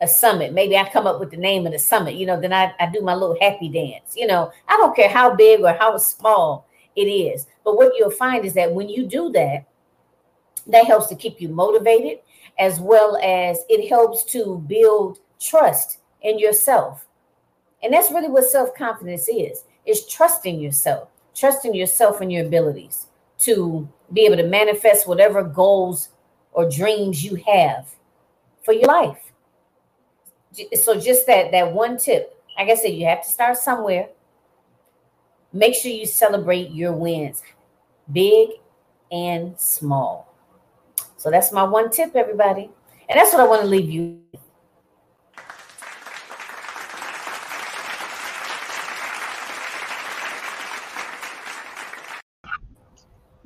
a 0.00 0.08
summit. 0.08 0.52
Maybe 0.52 0.76
I 0.76 0.88
come 0.88 1.06
up 1.06 1.20
with 1.20 1.30
the 1.30 1.36
name 1.36 1.64
of 1.66 1.72
the 1.72 1.78
summit, 1.78 2.16
you 2.16 2.26
know, 2.26 2.40
then 2.40 2.52
I, 2.52 2.74
I 2.78 2.86
do 2.86 3.00
my 3.00 3.14
little 3.14 3.36
happy 3.40 3.68
dance. 3.68 4.14
You 4.16 4.26
know, 4.26 4.50
I 4.68 4.76
don't 4.76 4.96
care 4.96 5.08
how 5.08 5.34
big 5.34 5.60
or 5.60 5.72
how 5.74 5.96
small 5.96 6.66
it 6.96 7.04
is. 7.04 7.46
But 7.64 7.76
what 7.76 7.92
you'll 7.96 8.10
find 8.10 8.44
is 8.44 8.54
that 8.54 8.72
when 8.72 8.88
you 8.88 9.06
do 9.06 9.30
that, 9.32 9.66
that 10.66 10.86
helps 10.86 11.06
to 11.06 11.14
keep 11.14 11.40
you 11.40 11.48
motivated 11.48 12.18
as 12.58 12.80
well 12.80 13.16
as 13.22 13.60
it 13.68 13.88
helps 13.88 14.24
to 14.24 14.62
build 14.66 15.18
trust 15.38 15.98
in 16.22 16.38
yourself. 16.38 17.05
And 17.82 17.92
that's 17.92 18.10
really 18.10 18.28
what 18.28 18.44
self-confidence 18.44 19.28
is. 19.28 19.64
Is 19.84 20.06
trusting 20.06 20.58
yourself, 20.58 21.08
trusting 21.34 21.74
yourself 21.74 22.20
and 22.20 22.32
your 22.32 22.46
abilities 22.46 23.06
to 23.38 23.88
be 24.12 24.26
able 24.26 24.36
to 24.36 24.46
manifest 24.46 25.06
whatever 25.06 25.42
goals 25.42 26.08
or 26.52 26.68
dreams 26.68 27.22
you 27.24 27.36
have 27.46 27.86
for 28.64 28.72
your 28.72 28.86
life. 28.86 29.32
So 30.74 30.98
just 30.98 31.26
that 31.26 31.52
that 31.52 31.72
one 31.72 31.98
tip, 31.98 32.42
like 32.56 32.68
I 32.68 32.74
said, 32.74 32.94
you 32.94 33.06
have 33.06 33.22
to 33.22 33.28
start 33.30 33.58
somewhere. 33.58 34.08
Make 35.52 35.74
sure 35.74 35.92
you 35.92 36.06
celebrate 36.06 36.70
your 36.70 36.92
wins, 36.92 37.42
big 38.12 38.50
and 39.12 39.58
small. 39.58 40.34
So 41.16 41.30
that's 41.30 41.52
my 41.52 41.62
one 41.62 41.90
tip, 41.90 42.16
everybody. 42.16 42.70
And 43.08 43.18
that's 43.18 43.32
what 43.32 43.40
I 43.40 43.46
want 43.46 43.62
to 43.62 43.68
leave 43.68 43.90
you. 43.90 44.20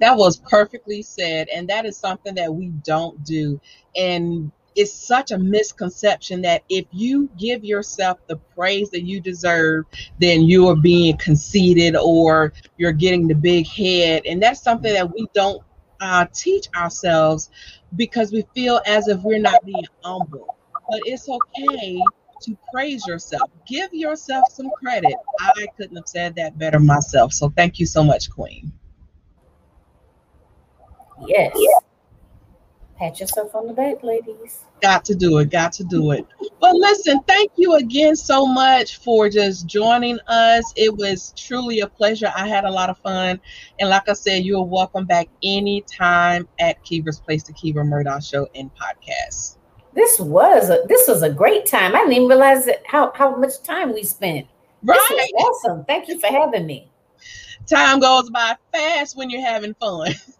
That 0.01 0.17
was 0.17 0.39
perfectly 0.39 1.03
said. 1.03 1.49
And 1.55 1.69
that 1.69 1.87
is 1.87 1.97
something 1.97 2.35
that 2.37 2.55
we 2.55 2.69
don't 2.69 3.23
do. 3.25 3.61
And 3.97 4.51
it's 4.77 4.93
such 4.93 5.31
a 5.31 5.39
misconception 5.39 6.43
that 6.43 6.63
if 6.69 6.87
you 6.93 7.29
give 7.39 7.65
yourself 7.65 8.19
the 8.27 8.37
praise 8.57 8.91
that 8.91 9.03
you 9.03 9.21
deserve, 9.21 9.85
then 10.19 10.43
you 10.43 10.69
are 10.69 10.77
being 10.77 11.17
conceited 11.19 11.97
or 11.97 12.53
you're 12.77 12.93
getting 12.93 13.29
the 13.29 13.35
big 13.35 13.67
head. 13.67 14.23
And 14.27 14.43
that's 14.43 14.63
something 14.63 14.93
that 14.93 15.13
we 15.13 15.27
don't 15.35 15.63
uh, 16.01 16.27
teach 16.33 16.67
ourselves 16.75 17.51
because 17.97 18.33
we 18.33 18.45
feel 18.55 18.81
as 18.87 19.09
if 19.09 19.21
we're 19.23 19.41
not 19.41 19.65
being 19.65 19.85
humble. 20.03 20.57
But 20.89 21.01
it's 21.05 21.29
okay 21.29 22.01
to 22.43 22.57
praise 22.73 23.07
yourself. 23.07 23.51
Give 23.67 23.93
yourself 23.93 24.47
some 24.51 24.71
credit. 24.71 25.15
I 25.41 25.67
couldn't 25.77 25.97
have 25.97 26.09
said 26.09 26.37
that 26.37 26.59
better 26.59 26.81
myself. 26.81 27.33
So 27.33 27.51
thank 27.51 27.79
you 27.79 27.87
so 27.87 28.03
much, 28.03 28.31
Queen. 28.31 28.73
Yes. 31.27 31.57
Pat 33.01 33.19
yourself 33.19 33.55
on 33.55 33.67
the 33.67 33.73
back, 33.73 34.03
ladies. 34.03 34.61
Got 34.83 35.07
to 35.07 35.15
do 35.15 35.39
it. 35.39 35.51
Got 35.51 35.73
to 35.75 35.85
do 35.85 36.11
it. 36.11 36.27
But 36.61 36.75
listen, 36.75 37.21
thank 37.27 37.53
you 37.57 37.77
again 37.77 38.15
so 38.15 38.45
much 38.45 38.99
for 38.99 39.31
just 39.31 39.67
joining 39.67 40.19
us. 40.27 40.71
It 40.77 40.95
was 40.95 41.33
truly 41.35 41.81
a 41.81 41.87
pleasure. 41.87 42.31
I 42.37 42.47
had 42.47 42.65
a 42.65 42.71
lot 42.71 42.91
of 42.91 42.99
fun. 42.99 43.41
And 43.79 43.89
like 43.89 44.07
I 44.07 44.13
said, 44.13 44.45
you 44.45 44.59
are 44.59 44.65
welcome 44.65 45.07
back 45.07 45.29
anytime 45.43 46.47
at 46.59 46.83
Kiva's 46.85 47.21
Place, 47.21 47.43
the 47.43 47.55
Kiva 47.55 47.83
Murdoch 47.85 48.23
Show 48.23 48.49
and 48.55 48.71
Podcast. 48.75 49.57
This 49.95 50.21
was 50.21 50.69
a 50.69 50.83
this 50.87 51.09
was 51.09 51.23
a 51.23 51.31
great 51.31 51.67
time. 51.67 51.95
I 51.95 52.01
didn't 52.01 52.13
even 52.13 52.29
realize 52.29 52.69
how, 52.87 53.13
how 53.15 53.35
much 53.35 53.63
time 53.63 53.95
we 53.95 54.05
spent. 54.05 54.47
Right. 54.83 55.31
awesome. 55.39 55.85
Thank 55.87 56.09
you 56.09 56.21
for 56.21 56.29
having 56.29 56.67
me. 56.67 56.91
Time 57.67 58.01
goes 58.01 58.31
by 58.31 58.57
fast 58.73 59.17
when 59.17 59.31
you're 59.31 59.45
having 59.45 59.75
fun. 59.75 60.15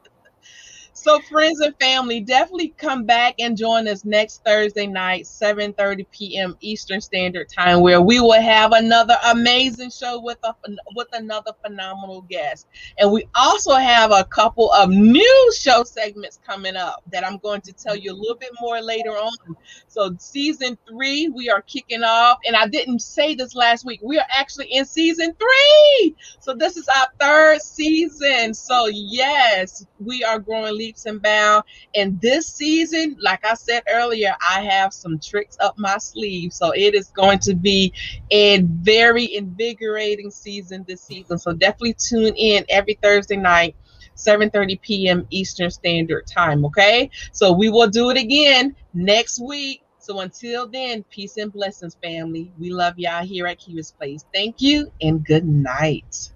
So, 1.01 1.19
friends 1.19 1.59
and 1.61 1.75
family, 1.79 2.19
definitely 2.19 2.75
come 2.77 3.05
back 3.05 3.33
and 3.39 3.57
join 3.57 3.87
us 3.87 4.05
next 4.05 4.43
Thursday 4.45 4.85
night, 4.85 5.25
7:30 5.25 6.05
p.m. 6.11 6.55
Eastern 6.61 7.01
Standard 7.01 7.49
Time, 7.49 7.81
where 7.81 7.99
we 8.03 8.19
will 8.19 8.39
have 8.39 8.71
another 8.73 9.17
amazing 9.25 9.89
show 9.89 10.21
with 10.21 10.37
a 10.43 10.53
with 10.95 11.07
another 11.13 11.53
phenomenal 11.65 12.21
guest. 12.29 12.67
And 12.99 13.11
we 13.11 13.27
also 13.33 13.73
have 13.73 14.11
a 14.11 14.23
couple 14.25 14.71
of 14.73 14.91
new 14.91 15.53
show 15.57 15.83
segments 15.83 16.39
coming 16.45 16.75
up 16.75 17.01
that 17.11 17.25
I'm 17.25 17.39
going 17.39 17.61
to 17.61 17.73
tell 17.73 17.95
you 17.95 18.11
a 18.11 18.13
little 18.13 18.37
bit 18.37 18.51
more 18.61 18.79
later 18.79 19.13
on. 19.13 19.55
So, 19.87 20.15
season 20.19 20.77
three, 20.87 21.29
we 21.29 21.49
are 21.49 21.63
kicking 21.63 22.03
off, 22.03 22.37
and 22.45 22.55
I 22.55 22.67
didn't 22.67 22.99
say 22.99 23.33
this 23.33 23.55
last 23.55 23.85
week. 23.87 24.01
We 24.03 24.19
are 24.19 24.27
actually 24.29 24.67
in 24.67 24.85
season 24.85 25.33
three. 25.33 26.15
So, 26.41 26.53
this 26.53 26.77
is 26.77 26.87
our 26.89 27.07
third 27.19 27.59
season. 27.63 28.53
So, 28.53 28.85
yes, 28.85 29.83
we 29.99 30.23
are 30.23 30.37
growing 30.37 30.77
leaps 30.91 31.05
and 31.05 31.21
bounds. 31.21 31.65
And 31.95 32.19
this 32.19 32.47
season, 32.51 33.15
like 33.21 33.45
I 33.45 33.53
said 33.53 33.83
earlier, 33.89 34.35
I 34.41 34.61
have 34.61 34.93
some 34.93 35.19
tricks 35.19 35.55
up 35.59 35.77
my 35.77 35.97
sleeve. 35.97 36.51
So 36.51 36.71
it 36.71 36.93
is 36.93 37.09
going 37.09 37.39
to 37.39 37.55
be 37.55 37.93
a 38.31 38.61
very 38.61 39.35
invigorating 39.35 40.31
season 40.31 40.83
this 40.87 41.03
season. 41.03 41.37
So 41.37 41.53
definitely 41.53 41.93
tune 41.93 42.33
in 42.35 42.65
every 42.69 42.99
Thursday 43.01 43.37
night. 43.37 43.75
7:30 44.17 44.81
p.m. 44.81 45.25
Eastern 45.31 45.71
Standard 45.71 46.27
Time, 46.27 46.63
okay? 46.65 47.09
So 47.31 47.53
we 47.53 47.69
will 47.69 47.87
do 47.87 48.11
it 48.11 48.17
again 48.17 48.75
next 48.93 49.41
week. 49.41 49.83
So 49.97 50.19
until 50.19 50.67
then, 50.67 51.03
peace 51.09 51.37
and 51.37 51.51
blessings, 51.51 51.97
family. 52.03 52.51
We 52.59 52.71
love 52.71 52.99
y'all 52.99 53.25
here 53.25 53.47
at 53.47 53.57
Kiva's 53.57 53.93
Place. 53.93 54.25
Thank 54.31 54.61
you 54.61 54.91
and 55.01 55.25
good 55.25 55.47
night. 55.47 56.33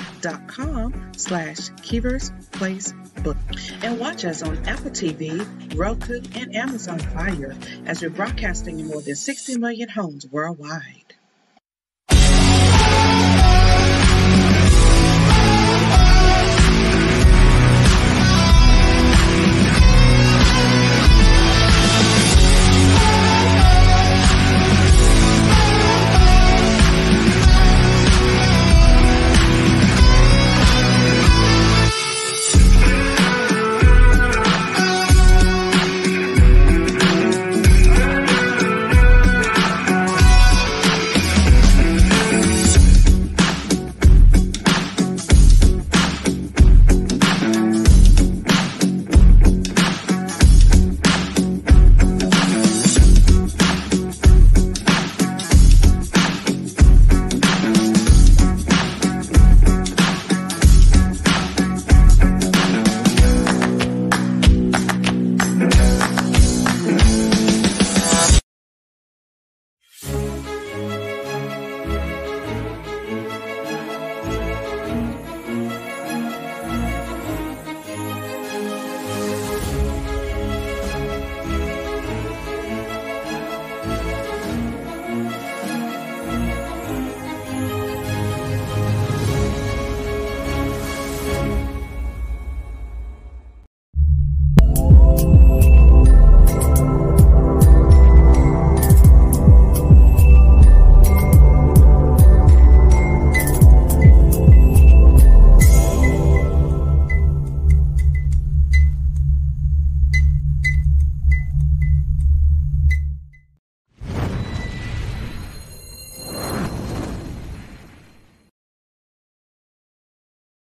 slash 1.14 1.68
Kiva's 1.82 2.32
Place 2.52 2.94
book. 3.22 3.36
And 3.82 3.98
watch 3.98 4.24
us 4.24 4.42
on 4.42 4.56
Apple 4.66 4.90
TV, 4.90 5.46
Roku, 5.76 6.20
and 6.34 6.54
Amazon 6.54 6.98
Fire 6.98 7.56
as 7.86 8.02
we're 8.02 8.10
broadcasting 8.10 8.80
in 8.80 8.88
more 8.88 9.02
than 9.02 9.16
60 9.16 9.58
million 9.58 9.88
homes 9.88 10.26
worldwide. 10.30 11.01